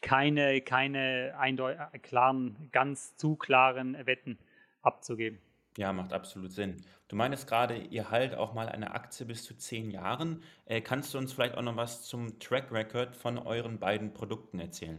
keine, 0.00 0.60
keine 0.62 1.34
äh, 1.38 1.98
klaren, 1.98 2.56
ganz 2.72 3.16
zu 3.16 3.36
klaren 3.36 3.94
Wetten 4.06 4.38
abzugeben. 4.82 5.38
Ja, 5.76 5.92
macht 5.92 6.12
absolut 6.12 6.52
Sinn. 6.52 6.76
Du 7.08 7.16
meinst 7.16 7.48
gerade, 7.48 7.76
ihr 7.76 8.10
haltet 8.10 8.38
auch 8.38 8.54
mal 8.54 8.68
eine 8.68 8.92
Aktie 8.92 9.26
bis 9.26 9.44
zu 9.44 9.56
zehn 9.56 9.90
Jahren. 9.90 10.42
Äh, 10.66 10.80
kannst 10.80 11.14
du 11.14 11.18
uns 11.18 11.32
vielleicht 11.32 11.56
auch 11.56 11.62
noch 11.62 11.76
was 11.76 12.02
zum 12.04 12.38
Track 12.38 12.72
Record 12.72 13.16
von 13.16 13.38
euren 13.38 13.78
beiden 13.78 14.12
Produkten 14.12 14.58
erzählen? 14.58 14.98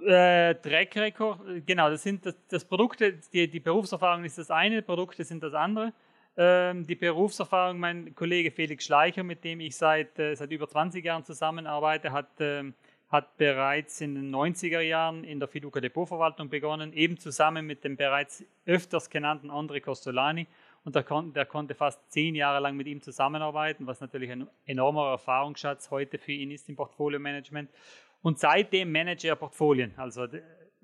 Äh, 0.00 0.54
Track 0.56 0.96
Record, 0.96 1.66
genau, 1.66 1.90
das 1.90 2.02
sind 2.02 2.26
das, 2.26 2.34
das 2.48 2.64
Produkte, 2.64 3.20
die, 3.32 3.48
die, 3.48 3.60
Berufserfahrung 3.60 4.24
ist 4.24 4.38
das 4.38 4.50
eine, 4.50 4.82
Produkte 4.82 5.22
sind 5.24 5.42
das 5.42 5.54
andere. 5.54 5.92
Ähm, 6.36 6.86
die 6.86 6.94
Berufserfahrung, 6.94 7.78
mein 7.78 8.14
Kollege 8.14 8.50
Felix 8.50 8.84
Schleicher, 8.84 9.22
mit 9.22 9.44
dem 9.44 9.60
ich 9.60 9.76
seit, 9.76 10.18
äh, 10.18 10.34
seit 10.34 10.50
über 10.50 10.66
20 10.66 11.04
Jahren 11.04 11.24
zusammenarbeite, 11.24 12.10
hat, 12.12 12.40
äh, 12.40 12.72
hat 13.10 13.36
bereits 13.36 14.00
in 14.00 14.14
den 14.14 14.30
90er 14.30 14.80
Jahren 14.80 15.24
in 15.24 15.40
der 15.40 15.48
Fiduca 15.48 15.80
Depotverwaltung 15.80 16.48
begonnen, 16.48 16.94
eben 16.94 17.18
zusammen 17.18 17.66
mit 17.66 17.84
dem 17.84 17.96
bereits 17.96 18.44
öfters 18.64 19.10
genannten 19.10 19.50
André 19.50 19.80
Costolani. 19.80 20.46
Und 20.84 20.94
der, 20.94 21.04
kon 21.04 21.34
der 21.34 21.44
konnte 21.44 21.74
fast 21.74 22.00
zehn 22.10 22.34
Jahre 22.34 22.60
lang 22.60 22.76
mit 22.76 22.86
ihm 22.86 23.02
zusammenarbeiten, 23.02 23.86
was 23.86 24.00
natürlich 24.00 24.30
ein 24.30 24.48
enormer 24.64 25.10
Erfahrungsschatz 25.10 25.90
heute 25.90 26.18
für 26.18 26.32
ihn 26.32 26.50
ist 26.50 26.68
im 26.70 26.76
Portfolio-Management. 26.76 27.70
Und 28.22 28.38
seitdem 28.38 28.90
manage 28.90 29.28
er 29.28 29.36
Portfolien. 29.36 29.92
Also 29.96 30.26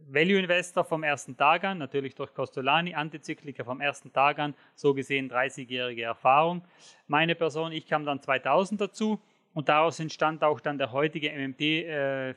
Value 0.07 0.39
Investor 0.39 0.85
vom 0.85 1.03
ersten 1.03 1.37
Tag 1.37 1.65
an, 1.65 1.79
natürlich 1.79 2.15
durch 2.15 2.33
Costolani, 2.33 2.95
Antizykliker 2.95 3.65
vom 3.65 3.81
ersten 3.81 4.13
Tag 4.13 4.39
an, 4.39 4.55
so 4.75 4.95
gesehen 4.95 5.31
30-jährige 5.31 6.03
Erfahrung. 6.03 6.63
Meine 7.07 7.35
Person, 7.35 7.73
ich 7.73 7.87
kam 7.87 8.05
dann 8.05 8.23
2000 8.23 8.81
dazu 8.81 9.21
und 9.55 9.69
daraus 9.69 9.99
entstand 10.01 10.45
auch 10.45 10.61
dann 10.61 10.79
der 10.79 10.93
heutige 10.93 11.31
MMT 11.31 11.61
äh, 11.61 12.35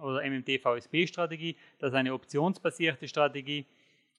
oder 0.00 0.22
MMT 0.26 0.60
VSB-Strategie. 0.60 1.56
Das 1.78 1.90
ist 1.90 1.96
eine 1.96 2.14
optionsbasierte 2.14 3.06
Strategie, 3.08 3.66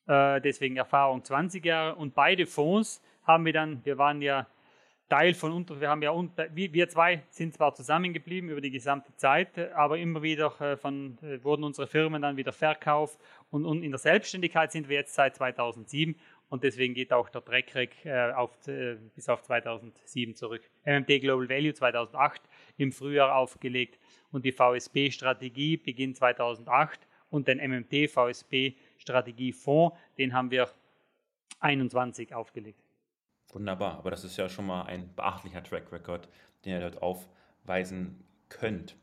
äh, 0.08 0.40
deswegen 0.40 0.78
Erfahrung 0.78 1.24
20 1.24 1.66
Jahre. 1.66 1.96
Und 1.96 2.14
beide 2.14 2.46
Fonds 2.46 3.02
haben 3.24 3.46
wir 3.46 3.54
dann, 3.54 3.84
wir 3.86 3.98
waren 3.98 4.22
ja 4.22 4.48
Teil 5.08 5.36
von 5.36 5.52
unter, 5.52 5.80
wir 5.80 5.90
haben 5.90 6.02
ja 6.02 6.12
wir 6.52 6.90
zwei 6.90 7.22
sind 7.30 7.54
zwar 7.54 7.76
zusammengeblieben 7.76 8.50
über 8.50 8.60
die 8.60 8.72
gesamte 8.72 9.16
Zeit, 9.16 9.58
aber 9.76 10.00
immer 10.00 10.24
wieder 10.24 10.60
äh, 10.60 10.78
von, 10.78 11.20
äh, 11.22 11.44
wurden 11.44 11.64
unsere 11.64 11.86
Firmen 11.86 12.24
dann 12.24 12.38
wieder 12.38 12.52
verkauft 12.52 13.20
und, 13.52 13.84
in 13.84 13.92
der 13.92 14.00
Selbstständigkeit 14.00 14.72
sind 14.72 14.90
wir 14.90 14.98
jetzt 14.98 15.14
seit 15.14 15.36
2007 15.36 16.16
und 16.50 16.64
deswegen 16.64 16.96
geht 16.96 17.14
auch 17.14 17.30
der 17.30 17.46
Trackrec 17.46 18.04
äh, 18.06 18.32
auf, 18.32 18.58
bis 19.16 19.30
auf 19.30 19.44
2007 19.44 20.36
zurück. 20.36 20.64
MMT 20.86 21.22
Global 21.22 21.50
Value 21.50 21.74
2008 21.74 22.42
im 22.78 22.92
Frühjahr 22.92 23.36
aufgelegt 23.36 24.00
und 24.32 24.44
die 24.44 24.52
VSB 24.52 25.12
Strategie 25.12 25.78
beginnt 25.78 26.18
2008 26.18 27.08
und 27.30 27.48
den 27.48 27.60
MMT 27.60 28.10
VSB 28.10 28.74
Strategie 28.98 29.52
Fonds, 29.52 29.96
den 30.18 30.34
haben 30.34 30.50
wir 30.50 30.70
21 31.60 32.34
aufgelegt. 32.34 32.85
Wunderbar, 33.56 34.00
aber 34.00 34.12
das 34.12 34.26
ist 34.26 34.36
ja 34.36 34.50
schon 34.50 34.68
mal 34.68 34.84
ein 34.84 35.16
beachtlicher 35.16 35.64
Track 35.64 35.90
Record, 35.94 36.28
den 36.66 36.74
ihr 36.74 36.82
dort 36.82 37.02
aufweisen 37.02 38.22
könnt. 38.50 38.98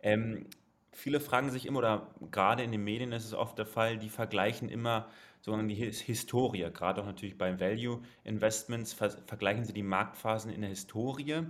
Ähm, 0.00 0.46
viele 0.92 1.18
fragen 1.18 1.50
sich 1.50 1.66
immer, 1.66 1.80
oder 1.80 2.14
gerade 2.30 2.62
in 2.62 2.70
den 2.70 2.84
Medien 2.84 3.10
ist 3.10 3.24
es 3.24 3.34
oft 3.34 3.58
der 3.58 3.66
Fall, 3.66 3.98
die 3.98 4.08
vergleichen 4.08 4.68
immer 4.68 5.08
sozusagen 5.40 5.66
die 5.66 5.74
Historie, 5.74 6.70
gerade 6.72 7.00
auch 7.00 7.06
natürlich 7.06 7.36
bei 7.36 7.58
Value 7.58 8.00
Investments, 8.22 8.92
ver 8.92 9.10
vergleichen 9.10 9.64
sie 9.64 9.72
die 9.72 9.82
Marktphasen 9.82 10.52
in 10.52 10.60
der 10.60 10.70
Historie. 10.70 11.42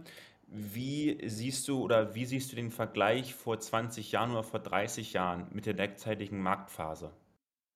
Wie 0.46 1.18
siehst 1.28 1.68
du 1.68 1.82
oder 1.82 2.14
wie 2.14 2.24
siehst 2.24 2.52
du 2.52 2.56
den 2.56 2.70
Vergleich 2.70 3.34
vor 3.34 3.60
20 3.60 4.12
Jahren 4.12 4.30
oder 4.30 4.42
vor 4.42 4.60
30 4.60 5.12
Jahren 5.12 5.46
mit 5.52 5.66
der 5.66 5.74
derzeitigen 5.74 6.40
Marktphase? 6.40 7.12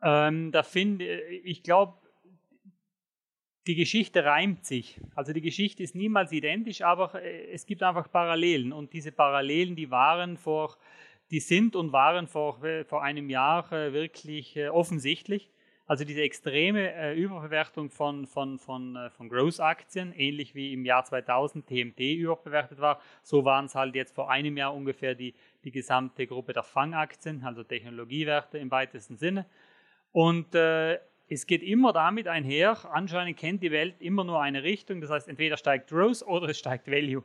Ähm, 0.03 0.53
da 0.53 0.63
finde 0.63 1.21
ich 1.21 1.63
glaube, 1.63 1.99
die 3.67 3.75
Geschichte 3.75 4.25
reimt 4.25 4.65
sich. 4.65 5.01
Also 5.15 5.33
die 5.33 5.43
Geschichte 5.43 5.83
ist 5.83 5.95
niemals 5.95 6.33
identisch, 6.33 6.83
aber 6.83 7.23
äh, 7.23 7.53
es 7.53 7.67
gibt 7.67 7.83
einfach 7.83 8.11
Parallelen. 8.11 8.73
Und 8.73 8.93
diese 8.93 9.13
Parallelen, 9.13 9.77
die 9.77 9.91
waren 9.91 10.37
vor, 10.37 10.77
die 11.31 11.41
sind 11.41 11.77
und 11.77 11.93
waren 11.93 12.27
vor, 12.27 12.63
äh, 12.65 12.85
vor 12.85 13.03
einem 13.03 13.29
Jahr 13.29 13.71
äh, 13.73 13.93
wirklich 13.93 14.59
offensichtlich. 14.71 15.51
Also 15.87 16.05
diese 16.05 16.23
extreme 16.23 17.17
Überbewertung 17.17 17.91
von, 17.91 18.25
von, 18.25 18.61
von, 18.61 18.97
von 19.11 19.29
Growth-Aktien, 19.29 20.13
ähnlich 20.13 20.55
wie 20.55 20.73
im 20.73 20.85
Jahr 20.85 21.05
2000 21.05 21.67
TMT 21.67 21.99
überbewertet 21.99 22.81
war, 22.81 23.01
so 23.25 23.45
waren 23.45 23.65
es 23.65 23.75
halt 23.75 23.97
jetzt 23.97 24.15
vor 24.15 24.31
einem 24.31 24.57
Jahr 24.57 24.73
ungefähr 24.73 25.17
die, 25.17 25.35
die 25.65 25.73
gesamte 25.73 26.29
Gruppe 26.29 26.53
der 26.53 26.63
Fangaktien, 26.63 27.43
also 27.43 27.65
Technologiewerte 27.65 28.59
im 28.59 28.71
weitesten 28.71 29.17
Sinne. 29.17 29.47
Und 30.13 30.55
äh, 30.55 31.01
es 31.31 31.47
geht 31.47 31.63
immer 31.63 31.93
damit 31.93 32.27
einher, 32.27 32.77
anscheinend 32.93 33.39
kennt 33.39 33.63
die 33.63 33.71
Welt 33.71 33.95
immer 34.01 34.25
nur 34.25 34.43
eine 34.43 34.65
Richtung, 34.65 35.01
das 35.01 35.11
heißt 35.11 35.29
entweder 35.29 35.57
steigt 35.57 35.89
Growth 35.89 36.23
oder 36.23 36.49
es 36.49 36.59
steigt 36.59 36.89
Value. 36.89 37.23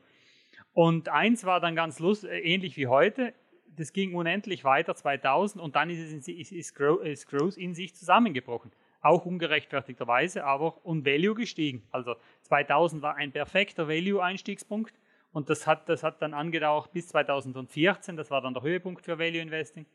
Und 0.74 1.10
eins 1.10 1.44
war 1.44 1.60
dann 1.60 1.76
ganz 1.76 2.00
lustig, 2.00 2.30
äh, 2.30 2.40
ähnlich 2.40 2.78
wie 2.78 2.86
heute, 2.86 3.34
das 3.66 3.94
ging 3.94 4.14
unendlich 4.14 4.64
weiter, 4.64 4.96
2000, 4.96 5.62
und 5.62 5.76
dann 5.76 5.90
ist, 5.90 6.00
es 6.00 6.28
in, 6.28 6.38
ist, 6.40 6.52
ist, 6.52 6.78
ist 6.78 7.28
Growth 7.28 7.58
in 7.58 7.74
sich 7.74 7.96
zusammengebrochen. 7.96 8.72
Auch 9.02 9.26
ungerechtfertigterweise, 9.26 10.46
aber 10.46 10.86
und 10.86 11.06
Value 11.06 11.34
gestiegen. 11.34 11.84
Also 11.92 12.16
2000 12.44 13.02
war 13.02 13.16
ein 13.16 13.32
perfekter 13.32 13.88
Value-Einstiegspunkt 13.88 14.94
und 15.32 15.50
das 15.50 15.66
hat, 15.66 15.90
das 15.90 16.04
hat 16.04 16.22
dann 16.22 16.36
angedauert 16.36 16.92
bis 16.94 17.08
2014, 17.08 18.16
das 18.16 18.30
war 18.30 18.42
dann 18.42 18.54
der 18.54 18.62
Höhepunkt 18.62 19.04
für 19.04 19.18
Value 19.18 19.42
Investing. 19.42 19.88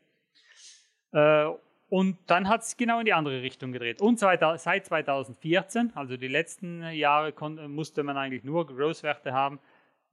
Äh, 1.13 1.51
und 1.91 2.17
dann 2.27 2.47
hat 2.47 2.61
es 2.61 2.77
genau 2.77 2.99
in 2.99 3.05
die 3.05 3.11
andere 3.11 3.41
Richtung 3.41 3.73
gedreht. 3.73 4.01
Und 4.01 4.17
seit 4.17 4.39
2014, 4.39 5.91
also 5.93 6.15
die 6.15 6.29
letzten 6.29 6.89
Jahre, 6.93 7.33
musste 7.67 8.03
man 8.03 8.15
eigentlich 8.15 8.45
nur 8.45 8.65
Growth-Werte 8.65 9.33
haben, 9.33 9.59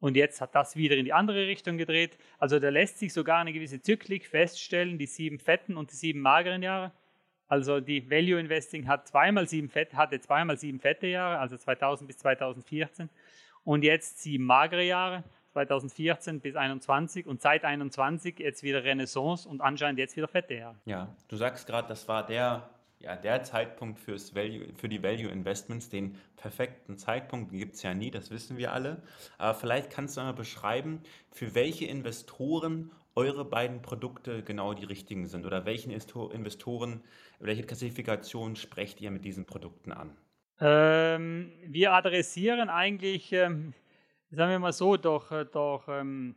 und 0.00 0.16
jetzt 0.16 0.40
hat 0.40 0.56
das 0.56 0.74
wieder 0.74 0.96
in 0.96 1.04
die 1.04 1.12
andere 1.12 1.46
Richtung 1.46 1.78
gedreht. 1.78 2.18
Also 2.40 2.58
da 2.58 2.68
lässt 2.68 2.98
sich 2.98 3.12
sogar 3.12 3.38
eine 3.38 3.52
gewisse 3.52 3.80
Zyklik 3.80 4.26
feststellen, 4.26 4.98
die 4.98 5.06
sieben 5.06 5.38
fetten 5.38 5.76
und 5.76 5.92
die 5.92 5.96
sieben 5.96 6.20
mageren 6.20 6.64
Jahre. 6.64 6.90
Also 7.46 7.78
die 7.78 8.10
Value 8.10 8.40
Investing 8.40 8.88
hat 8.88 9.06
zweimal 9.06 9.48
sieben 9.48 9.68
fett, 9.68 9.94
hatte 9.94 10.20
zweimal 10.20 10.58
sieben 10.58 10.80
fette 10.80 11.06
Jahre, 11.06 11.38
also 11.38 11.56
2000 11.56 12.08
bis 12.08 12.18
2014. 12.18 13.08
Und 13.62 13.84
jetzt 13.84 14.20
sieben 14.20 14.44
magere 14.44 14.84
Jahre, 14.84 15.22
2014 15.66 16.40
bis 16.40 16.52
2021 16.52 17.26
und 17.26 17.40
seit 17.40 17.62
2021 17.62 18.38
jetzt 18.38 18.62
wieder 18.62 18.84
Renaissance 18.84 19.48
und 19.48 19.60
anscheinend 19.60 19.98
jetzt 19.98 20.16
wieder 20.16 20.28
fette. 20.28 20.74
Ja, 20.84 21.14
du 21.28 21.36
sagst 21.36 21.66
gerade, 21.66 21.88
das 21.88 22.08
war 22.08 22.26
der 22.26 22.68
ja, 23.00 23.16
der 23.16 23.42
Zeitpunkt 23.42 24.00
fürs 24.00 24.34
Value, 24.34 24.66
für 24.74 24.88
die 24.88 25.02
Value 25.02 25.30
Investments, 25.30 25.88
den 25.88 26.16
perfekten 26.36 26.98
Zeitpunkt 26.98 27.52
gibt 27.52 27.76
es 27.76 27.82
ja 27.82 27.94
nie, 27.94 28.10
das 28.10 28.30
wissen 28.30 28.56
wir 28.56 28.72
alle. 28.72 29.02
Aber 29.38 29.54
vielleicht 29.54 29.90
kannst 29.90 30.16
du 30.16 30.20
mal 30.20 30.32
beschreiben, 30.32 31.00
für 31.30 31.54
welche 31.54 31.86
Investoren 31.86 32.90
eure 33.14 33.44
beiden 33.44 33.82
Produkte 33.82 34.42
genau 34.42 34.74
die 34.74 34.84
richtigen 34.84 35.26
sind 35.26 35.44
oder 35.44 35.64
welchen 35.64 35.90
Investoren, 35.90 37.02
welche 37.40 37.64
Klassifikation 37.64 38.56
sprecht 38.56 39.00
ihr 39.00 39.10
mit 39.10 39.24
diesen 39.24 39.44
Produkten 39.44 39.92
an? 39.92 40.16
Ähm, 40.60 41.52
wir 41.66 41.92
adressieren 41.92 42.68
eigentlich, 42.68 43.32
ähm, 43.32 43.74
sagen 44.30 44.50
wir 44.50 44.58
mal 44.58 44.72
so, 44.72 44.96
doch, 44.96 45.30
äh, 45.32 45.44
doch 45.44 45.88
ähm, 45.88 46.34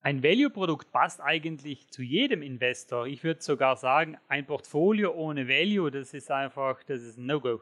ein 0.00 0.22
Value-Produkt 0.22 0.92
passt 0.92 1.20
eigentlich 1.20 1.88
zu 1.90 2.02
jedem 2.02 2.42
Investor. 2.42 3.06
Ich 3.06 3.24
würde 3.24 3.42
sogar 3.42 3.76
sagen, 3.76 4.18
ein 4.28 4.46
Portfolio 4.46 5.12
ohne 5.12 5.48
Value, 5.48 5.90
das 5.90 6.12
ist 6.12 6.30
einfach, 6.30 6.82
das 6.84 7.02
ist 7.02 7.16
ein 7.16 7.26
No-Go. 7.26 7.60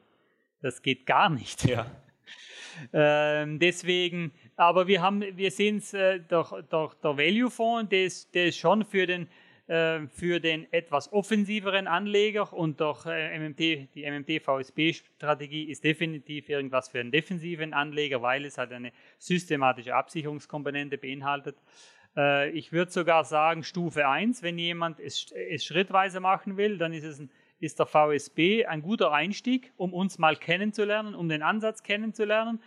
Das 0.61 0.83
geht 0.83 1.07
gar 1.07 1.31
nicht. 1.31 1.65
Ja. 1.65 1.87
ähm, 2.93 3.59
deswegen, 3.59 4.33
aber 4.57 4.87
wir 4.87 5.03
haben, 5.03 5.23
wir 5.37 5.51
sehen 5.51 5.77
es 5.77 5.95
äh, 5.95 6.21
durch, 6.21 6.53
durch 6.69 6.95
der 6.95 7.17
Value-Fonds, 7.17 7.91
der 7.91 8.05
ist, 8.05 8.35
der 8.35 8.47
ist 8.47 8.57
schon 8.57 8.85
für 8.85 9.07
den, 9.07 9.29
äh, 9.69 10.07
für 10.09 10.41
den 10.41 10.73
etwas 10.73 11.13
offensiveren 11.13 11.87
Anleger 11.87 12.53
und 12.53 12.81
durch 12.81 13.07
äh, 13.07 13.39
MMT, 13.39 13.95
die 13.95 14.11
MMT-VSB-Strategie 14.11 15.71
ist 15.71 15.85
definitiv 15.85 16.49
irgendwas 16.49 16.89
für 16.89 17.01
einen 17.01 17.13
defensiven 17.13 17.73
Anleger, 17.73 18.23
weil 18.23 18.45
es 18.45 18.59
halt 18.59 18.73
eine 18.73 18.93
systematische 19.19 19.95
Absicherungskomponente 19.95 20.99
beinhaltet. 20.99 21.57
Äh, 22.17 22.51
ich 22.51 22.73
würde 22.73 22.91
sogar 22.91 23.25
sagen, 23.25 23.63
Stufe 23.63 24.09
1, 24.09 24.43
wenn 24.43 24.59
jemand 24.59 25.01
es, 25.01 25.33
es 25.33 25.65
schrittweise 25.65 26.21
machen 26.21 26.57
will, 26.57 26.79
dann 26.79 26.93
ist, 26.93 27.05
es 27.05 27.21
ein, 27.21 27.31
ist 27.61 27.79
der 27.79 27.87
VSB 27.87 28.67
ein 28.67 28.83
guter 28.83 29.13
Einstieg, 29.13 29.73
um 29.77 29.95
uns 29.95 30.19
mal 30.19 30.37
kennenzulernen, 30.37 31.15
um 31.15 31.29
den 31.29 31.43
Ansatz 31.43 31.83
kennenzulernen. 31.83 32.61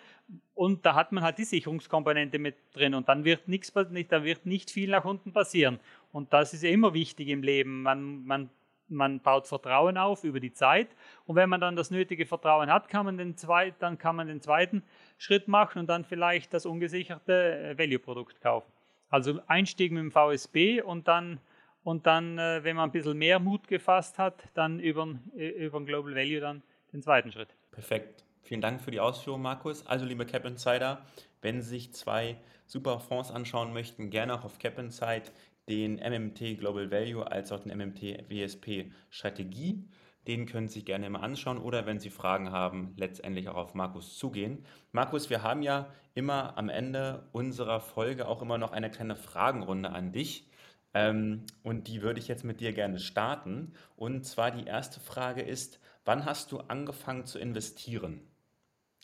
Und 0.54 0.86
da 0.86 0.96
hat 0.96 1.12
man 1.12 1.24
halt 1.24 1.38
die 1.38 1.44
Sicherungskomponente 1.44 2.40
mit 2.40 2.56
drin 2.74 2.94
und 2.96 3.10
dann 3.10 3.26
wird 3.26 3.48
nichts, 3.48 3.74
da 3.74 4.24
wird 4.24 4.46
nicht 4.46 4.72
viel 4.72 4.90
nach 4.90 5.06
unten 5.06 5.34
passieren. 5.34 5.80
Und 6.12 6.34
das 6.34 6.54
ist 6.54 6.64
ja 6.64 6.70
immer 6.70 6.94
wichtig 6.94 7.28
im 7.28 7.44
Leben. 7.44 7.84
Man, 7.84 8.26
man, 8.26 8.50
man 8.88 9.20
baut 9.20 9.48
Vertrauen 9.48 9.98
auf 9.98 10.24
über 10.24 10.40
die 10.40 10.54
Zeit 10.54 10.88
und 11.26 11.36
wenn 11.36 11.50
man 11.50 11.62
dann 11.62 11.76
das 11.76 11.92
nötige 11.92 12.26
Vertrauen 12.26 12.72
hat, 12.72 12.88
kann 12.90 13.06
man 13.06 13.18
den 13.18 13.36
zweit, 13.36 13.76
dann 13.80 13.98
kann 13.98 14.16
man 14.16 14.28
den 14.28 14.42
zweiten 14.42 14.84
Schritt 15.18 15.48
machen 15.48 15.80
und 15.80 15.88
dann 15.88 16.06
vielleicht 16.06 16.54
das 16.54 16.66
ungesicherte 16.66 17.34
äh, 17.34 17.78
Value-Produkt 17.78 18.42
kaufen. 18.42 18.72
Also 19.10 19.40
Einstieg 19.48 19.92
mit 19.92 20.02
dem 20.02 20.12
VSB 20.12 20.82
und 20.82 21.08
dann, 21.08 21.40
und 21.84 22.08
dann 22.08 22.38
äh, 22.38 22.64
wenn 22.64 22.76
man 22.76 22.90
ein 22.90 22.92
bisschen 22.92 23.18
mehr 23.18 23.40
Mut 23.40 23.68
gefasst 23.68 24.18
hat, 24.18 24.44
dann 24.54 24.80
über, 24.80 25.08
äh, 25.36 25.50
über 25.66 25.82
Global 25.82 26.16
Value 26.16 26.40
dann 26.40 26.64
den 26.92 27.02
zweiten 27.02 27.32
Schritt. 27.32 27.50
Perfekt. 27.72 28.25
Vielen 28.46 28.62
Dank 28.62 28.80
für 28.80 28.92
die 28.92 29.00
Ausführung, 29.00 29.42
Markus. 29.42 29.88
Also, 29.88 30.06
liebe 30.06 30.24
Cap 30.28 30.46
Insider, 30.46 31.04
wenn 31.42 31.64
Sie 31.64 31.70
sich 31.70 31.94
zwei 31.94 32.38
super 32.68 33.00
Fonds 33.00 33.32
anschauen 33.32 33.74
möchten, 33.74 34.12
gerne 34.12 34.36
auch 34.36 34.46
auf 34.46 34.60
Cap 34.60 34.78
Insight 34.78 35.32
den 35.68 35.96
MMT 35.96 36.60
Global 36.60 36.92
Value 36.92 37.26
als 37.26 37.52
auch 37.52 37.62
den 37.62 37.76
MMT 37.76 38.30
WSP 38.30 38.92
Strategie. 39.10 39.90
Den 40.28 40.46
können 40.46 40.68
Sie 40.68 40.76
sich 40.76 40.86
gerne 40.86 41.08
immer 41.08 41.24
anschauen 41.24 41.58
oder 41.58 41.88
wenn 41.88 42.00
Sie 42.00 42.12
Fragen 42.12 42.52
haben, 42.52 42.94
letztendlich 42.98 43.50
auch 43.50 43.56
auf 43.56 43.74
Markus 43.74 44.16
zugehen. 44.16 44.64
Markus, 44.92 45.32
wir 45.32 45.42
haben 45.42 45.64
ja 45.64 45.92
immer 46.14 46.56
am 46.56 46.70
Ende 46.70 47.28
unserer 47.32 47.80
Folge 47.80 48.28
auch 48.28 48.44
immer 48.44 48.60
noch 48.60 48.74
eine 48.74 48.92
kleine 48.92 49.16
Fragenrunde 49.16 49.90
an 49.90 50.12
dich. 50.12 50.48
Ähm, 50.94 51.46
und 51.64 51.88
die 51.88 52.04
würde 52.04 52.20
ich 52.20 52.28
jetzt 52.28 52.44
mit 52.44 52.60
dir 52.60 52.74
gerne 52.74 53.00
starten. 53.00 53.74
Und 53.96 54.24
zwar 54.24 54.52
die 54.52 54.68
erste 54.68 55.00
Frage 55.00 55.42
ist, 55.42 55.80
wann 56.06 56.26
hast 56.26 56.52
du 56.52 56.60
angefangen 56.60 57.26
zu 57.26 57.40
investieren? 57.40 58.22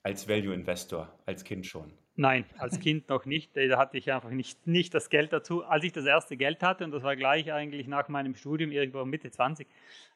Als 0.04 0.28
Value 0.28 0.54
Investor, 0.54 1.14
als 1.26 1.44
Kind 1.44 1.66
schon? 1.66 1.94
Nein, 2.16 2.46
als 2.58 2.80
Kind 2.80 3.10
noch 3.10 3.26
nicht. 3.26 3.56
Da 3.56 3.78
hatte 3.78 3.98
ich 3.98 4.12
einfach 4.12 4.32
nicht, 4.32 4.68
nicht 4.68 4.94
das 4.94 5.10
Geld 5.10 5.32
dazu. 5.32 5.64
Als 5.64 5.84
ich 5.84 5.92
das 5.92 6.06
erste 6.06 6.38
Geld 6.38 6.62
hatte, 6.62 6.84
und 6.84 6.92
das 6.92 7.04
war 7.04 7.16
gleich 7.16 7.52
eigentlich 7.54 7.88
nach 7.88 8.10
meinem 8.10 8.36
Studium, 8.36 8.72
irgendwo 8.72 9.04
Mitte 9.06 9.32
20, 9.32 9.68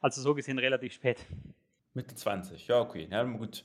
also 0.02 0.22
so 0.22 0.36
gesehen 0.36 0.60
relativ 0.60 0.94
spät. 0.94 1.26
Mitte 1.94 2.14
20, 2.14 2.68
ja, 2.68 2.80
okay. 2.80 3.08
Ja, 3.10 3.24
gut. 3.24 3.64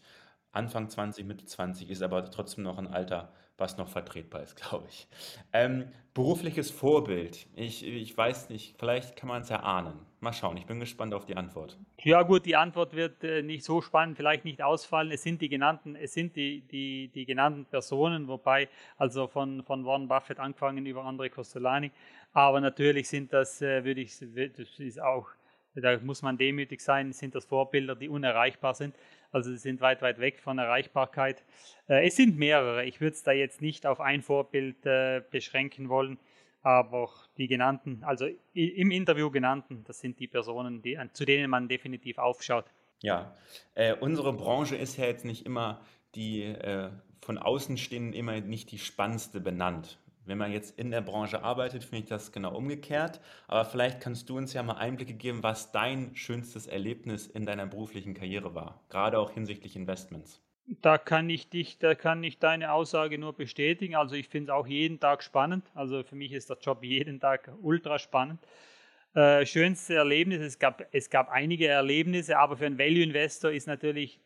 Anfang 0.53 0.89
20, 0.89 1.27
Mitte 1.27 1.45
20 1.45 1.91
ist 1.91 2.03
aber 2.03 2.31
trotzdem 2.31 2.65
noch 2.65 2.79
ein 2.79 2.87
Alter, 2.87 3.33
was 3.61 3.77
noch 3.77 3.89
vertretbar 3.89 4.43
ist, 4.43 4.57
glaube 4.69 4.87
ich. 4.89 5.07
Ähm, 5.53 5.89
berufliches 6.15 6.71
Vorbild. 6.71 7.47
Ich, 7.55 7.87
ich 7.87 8.17
weiß 8.17 8.51
nicht, 8.51 8.77
vielleicht 8.79 9.17
kann 9.17 9.29
man 9.29 9.43
es 9.43 9.51
erahnen. 9.51 9.95
Mal 10.21 10.33
schauen, 10.33 10.57
ich 10.57 10.67
bin 10.67 10.81
gespannt 10.81 11.15
auf 11.15 11.25
die 11.25 11.37
Antwort. 11.37 11.79
Ja 12.03 12.23
gut, 12.23 12.45
die 12.45 12.57
Antwort 12.57 12.95
wird 12.95 13.25
äh, 13.25 13.43
nicht 13.43 13.65
so 13.65 13.81
spannend, 13.81 14.17
vielleicht 14.17 14.45
nicht 14.45 14.63
ausfallen. 14.63 15.11
Es 15.13 15.23
sind 15.23 15.41
die 15.41 15.49
genannten, 15.49 15.97
es 15.97 16.13
sind 16.13 16.37
die, 16.37 16.61
die, 16.63 17.09
die 17.09 17.25
genannten 17.25 17.65
Personen, 17.65 18.29
wobei 18.29 18.69
also 18.99 19.29
von, 19.29 19.63
von 19.63 19.85
Warren 19.87 20.09
Buffett 20.09 20.39
angefangen 20.39 20.85
über 20.85 21.05
André 21.05 21.31
Costolani. 21.31 21.91
Aber 22.33 22.61
natürlich 22.61 23.09
sind 23.09 23.33
das, 23.33 23.63
äh, 23.63 23.85
würde 23.85 24.03
ich, 24.03 24.19
das 24.19 24.79
ist 24.79 25.01
auch, 25.01 25.29
da 25.75 25.99
muss 26.01 26.23
man 26.23 26.37
demütig 26.37 26.81
sein, 26.81 27.13
sind 27.13 27.35
das 27.35 27.45
Vorbilder, 27.45 27.95
die 27.95 28.09
unerreichbar 28.09 28.75
sind. 28.75 28.95
Also 29.33 29.51
sie 29.51 29.59
sind 29.59 29.81
weit, 29.81 30.03
weit 30.03 30.19
weg 30.19 30.41
von 30.41 30.59
Erreichbarkeit. 30.59 31.45
Äh, 31.89 32.07
es 32.07 32.17
sind 32.17 32.37
mehrere. 32.37 32.85
Ich 32.85 33.01
würde 33.01 33.15
es 33.15 33.23
da 33.23 33.33
jetzt 33.33 33.63
nicht 33.63 33.87
auf 33.87 34.01
ein 34.01 34.23
Vorbild 34.23 34.85
äh, 34.87 35.23
beschränken 35.31 35.89
wollen, 35.89 36.19
aber 36.63 37.09
die 37.37 37.47
genannten, 37.47 38.03
also 38.05 38.27
im 38.53 38.91
Interview 38.91 39.31
genannten, 39.31 39.85
das 39.85 40.01
sind 40.01 40.19
die 40.19 40.29
Personen, 40.29 40.83
die, 40.83 40.99
zu 41.13 41.25
denen 41.25 41.49
man 41.49 41.69
definitiv 41.69 42.19
aufschaut. 42.19 42.67
Ja, 43.03 43.35
äh, 43.75 43.95
unsere 43.95 44.33
Branche 44.33 44.77
ist 44.77 44.99
ja 44.99 45.07
jetzt 45.07 45.25
nicht 45.25 45.47
immer 45.47 45.81
die 46.15 46.43
äh, 46.43 46.91
von 47.23 47.39
außen 47.39 47.77
stehenden 47.79 48.13
immer 48.13 48.41
nicht 48.41 48.71
die 48.73 48.79
spannendste 48.79 49.41
benannt. 49.41 49.99
Wenn 50.31 50.39
man 50.39 50.53
jetzt 50.53 50.79
in 50.79 50.93
der 50.93 51.01
Branche 51.01 51.43
arbeitet, 51.43 51.83
finde 51.83 52.05
ich 52.05 52.09
das 52.09 52.31
genau 52.31 52.57
umgekehrt. 52.57 53.21
Aber 53.49 53.65
vielleicht 53.65 54.01
kannst 54.01 54.31
du 54.31 54.37
uns 54.37 54.53
ja 54.53 54.63
mal 54.63 54.75
Einblicke 54.75 55.15
geben, 55.15 55.43
was 55.43 55.73
dein 55.73 56.15
schönstes 56.15 56.69
Erlebnis 56.69 57.27
in 57.27 57.47
deiner 57.47 57.67
beruflichen 57.67 58.15
Karriere 58.15 58.55
war, 58.55 58.81
gerade 58.91 59.19
auch 59.19 59.33
hinsichtlich 59.33 59.75
Investments. 59.75 60.41
Da 60.83 60.99
kann 60.99 61.29
ich 61.29 61.49
dich, 61.49 61.81
da 61.81 61.97
kann 61.97 62.23
ich 62.23 62.39
deine 62.39 62.73
Aussage 62.73 63.19
nur 63.19 63.33
bestätigen. 63.33 63.97
Also 63.97 64.15
ich 64.15 64.29
finde 64.29 64.53
es 64.53 64.57
auch 64.57 64.69
jeden 64.69 65.01
Tag 65.01 65.25
spannend. 65.25 65.65
Also 65.75 66.05
für 66.05 66.15
mich 66.15 66.31
ist 66.31 66.49
der 66.49 66.59
Job 66.59 66.85
jeden 66.85 67.19
Tag 67.19 67.51
ultra 67.61 67.99
spannend. 67.99 68.39
Äh, 69.15 69.45
schönste 69.47 69.97
Erlebnis, 69.97 70.41
es 70.43 70.61
gab, 70.61 70.87
es 70.93 71.11
gab 71.11 71.29
einige 71.29 71.67
Erlebnisse, 71.67 72.39
aber 72.39 72.57
für 72.57 72.67
einen 72.67 72.79
Value 72.79 73.03
Investor 73.03 73.51
ist 73.51 73.67
natürlich 73.67 74.21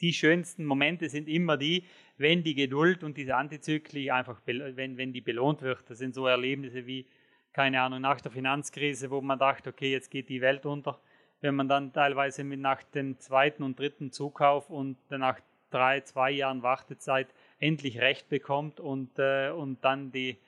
die 0.00 0.12
schönsten 0.12 0.64
Momente 0.64 1.08
sind 1.08 1.28
immer 1.28 1.56
die, 1.56 1.84
wenn 2.18 2.42
die 2.42 2.54
Geduld 2.54 3.04
und 3.04 3.16
diese 3.16 3.36
Antizyklik 3.36 4.10
einfach, 4.10 4.40
wenn, 4.46 4.96
wenn 4.96 5.12
die 5.12 5.20
belohnt 5.20 5.62
wird. 5.62 5.88
Das 5.88 5.98
sind 5.98 6.14
so 6.14 6.26
Erlebnisse 6.26 6.86
wie, 6.86 7.06
keine 7.52 7.80
Ahnung, 7.80 8.00
nach 8.00 8.20
der 8.20 8.32
Finanzkrise, 8.32 9.10
wo 9.10 9.20
man 9.20 9.38
dachte, 9.38 9.70
okay, 9.70 9.92
jetzt 9.92 10.10
geht 10.10 10.28
die 10.28 10.40
Welt 10.40 10.66
unter. 10.66 11.00
wenn 11.40 11.54
man 11.54 11.68
dann 11.68 11.92
teilweise 11.92 12.44
mit 12.44 12.60
nach 12.60 12.82
dem 12.82 13.18
zweiten 13.18 13.62
und 13.62 13.78
dritten 13.78 14.10
Zukauf 14.10 14.70
und 14.70 14.98
nach 15.10 15.40
drei, 15.70 16.00
zwei 16.00 16.30
Jahren 16.30 16.62
Wartezeit 16.62 17.28
endlich 17.58 18.00
Recht 18.00 18.28
bekommt 18.28 18.80
und, 18.80 19.18
äh, 19.18 19.50
und 19.50 19.84
dann 19.84 20.12
die, 20.12 20.38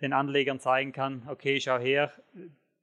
den 0.00 0.12
Anlegern 0.12 0.60
zeigen 0.60 0.92
kann, 0.92 1.22
okay, 1.28 1.60
schau 1.60 1.78
her, 1.78 2.12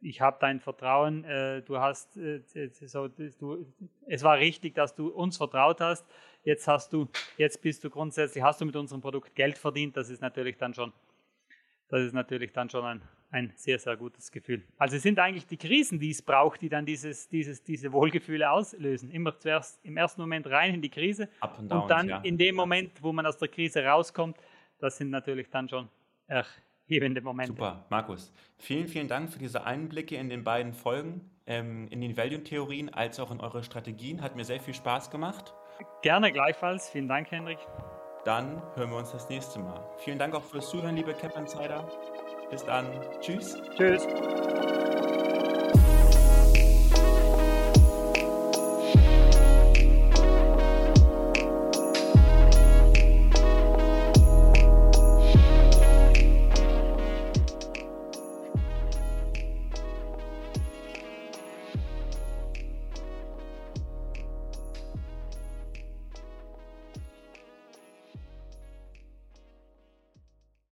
ich 0.01 0.21
habe 0.21 0.37
dein 0.39 0.59
Vertrauen, 0.59 1.23
äh, 1.23 1.61
du 1.63 1.79
hast 1.79 2.15
äh, 2.17 2.41
so, 2.69 3.07
du, 3.07 3.65
es 4.05 4.23
war 4.23 4.37
richtig, 4.37 4.75
dass 4.75 4.93
du 4.93 5.07
uns 5.07 5.37
vertraut 5.37 5.81
hast. 5.81 6.05
Jetzt 6.45 6.67
hast 6.67 6.93
du, 6.93 7.07
jetzt 7.37 7.59
bist 7.61 7.83
du 7.83 7.89
grundsätzlich, 7.89 8.43
hast 8.43 8.61
du 8.61 8.65
mit 8.65 8.75
unserem 8.75 9.01
Produkt 9.01 9.33
Geld 9.35 9.57
verdient. 9.57 9.97
Das 9.97 10.09
ist 10.09 10.21
natürlich 10.21 10.57
dann 10.57 10.75
schon, 10.75 10.93
das 11.89 12.01
ist 12.03 12.13
natürlich 12.13 12.53
dann 12.53 12.69
schon 12.69 12.85
ein, 12.85 13.01
ein 13.31 13.51
sehr, 13.55 13.79
sehr 13.79 13.97
gutes 13.97 14.31
Gefühl. 14.31 14.63
Also 14.77 14.95
es 14.97 15.01
sind 15.01 15.17
eigentlich 15.17 15.47
die 15.47 15.57
Krisen, 15.57 15.99
die 15.99 16.11
es 16.11 16.21
braucht, 16.21 16.61
die 16.61 16.69
dann 16.69 16.85
dieses, 16.85 17.27
dieses, 17.29 17.63
diese 17.63 17.91
Wohlgefühle 17.91 18.49
auslösen. 18.49 19.09
Immer 19.09 19.37
zuerst 19.39 19.83
im 19.83 19.97
ersten 19.97 20.21
Moment 20.21 20.45
rein 20.45 20.75
in 20.75 20.81
die 20.83 20.89
Krise 20.89 21.29
und, 21.41 21.71
downs, 21.71 21.83
und, 21.83 21.89
dann 21.89 22.09
ja. 22.09 22.21
in 22.21 22.37
dem 22.37 22.55
Moment, 22.55 22.91
wo 23.01 23.11
man 23.11 23.25
aus 23.25 23.39
der 23.39 23.47
Krise 23.47 23.83
rauskommt, 23.83 24.37
das 24.77 24.97
sind 24.97 25.09
natürlich 25.09 25.49
dann 25.49 25.67
schon 25.67 25.89
erhebende 26.27 27.21
Momente. 27.21 27.53
Super, 27.53 27.87
Markus. 27.89 28.31
Vielen, 28.59 28.87
vielen 28.87 29.07
Dank 29.07 29.31
für 29.31 29.39
diese 29.39 29.65
Einblicke 29.65 30.15
in 30.15 30.29
den 30.29 30.43
beiden 30.43 30.73
Folgen, 30.73 31.27
ähm, 31.47 31.87
in 31.89 32.01
den 32.01 32.15
Value-Theorien 32.15 32.93
als 32.93 33.19
auch 33.19 33.31
in 33.31 33.39
eure 33.39 33.63
Strategien. 33.63 34.21
Hat 34.21 34.35
mir 34.35 34.45
sehr 34.45 34.59
viel 34.59 34.75
Spaß 34.75 35.09
gemacht. 35.09 35.55
Gerne 36.01 36.31
gleichfalls. 36.31 36.89
Vielen 36.89 37.07
Dank, 37.07 37.31
Henrik. 37.31 37.59
Dann 38.23 38.61
hören 38.75 38.89
wir 38.89 38.97
uns 38.97 39.11
das 39.11 39.29
nächste 39.29 39.59
Mal. 39.59 39.83
Vielen 39.97 40.17
Dank 40.17 40.33
auch 40.33 40.43
fürs 40.43 40.69
Zuhören, 40.69 40.95
liebe 40.95 41.13
Cap 41.13 41.37
Insider. 41.37 41.87
Bis 42.49 42.65
dann. 42.65 42.87
Tschüss. 43.21 43.57
Tschüss. 43.77 44.07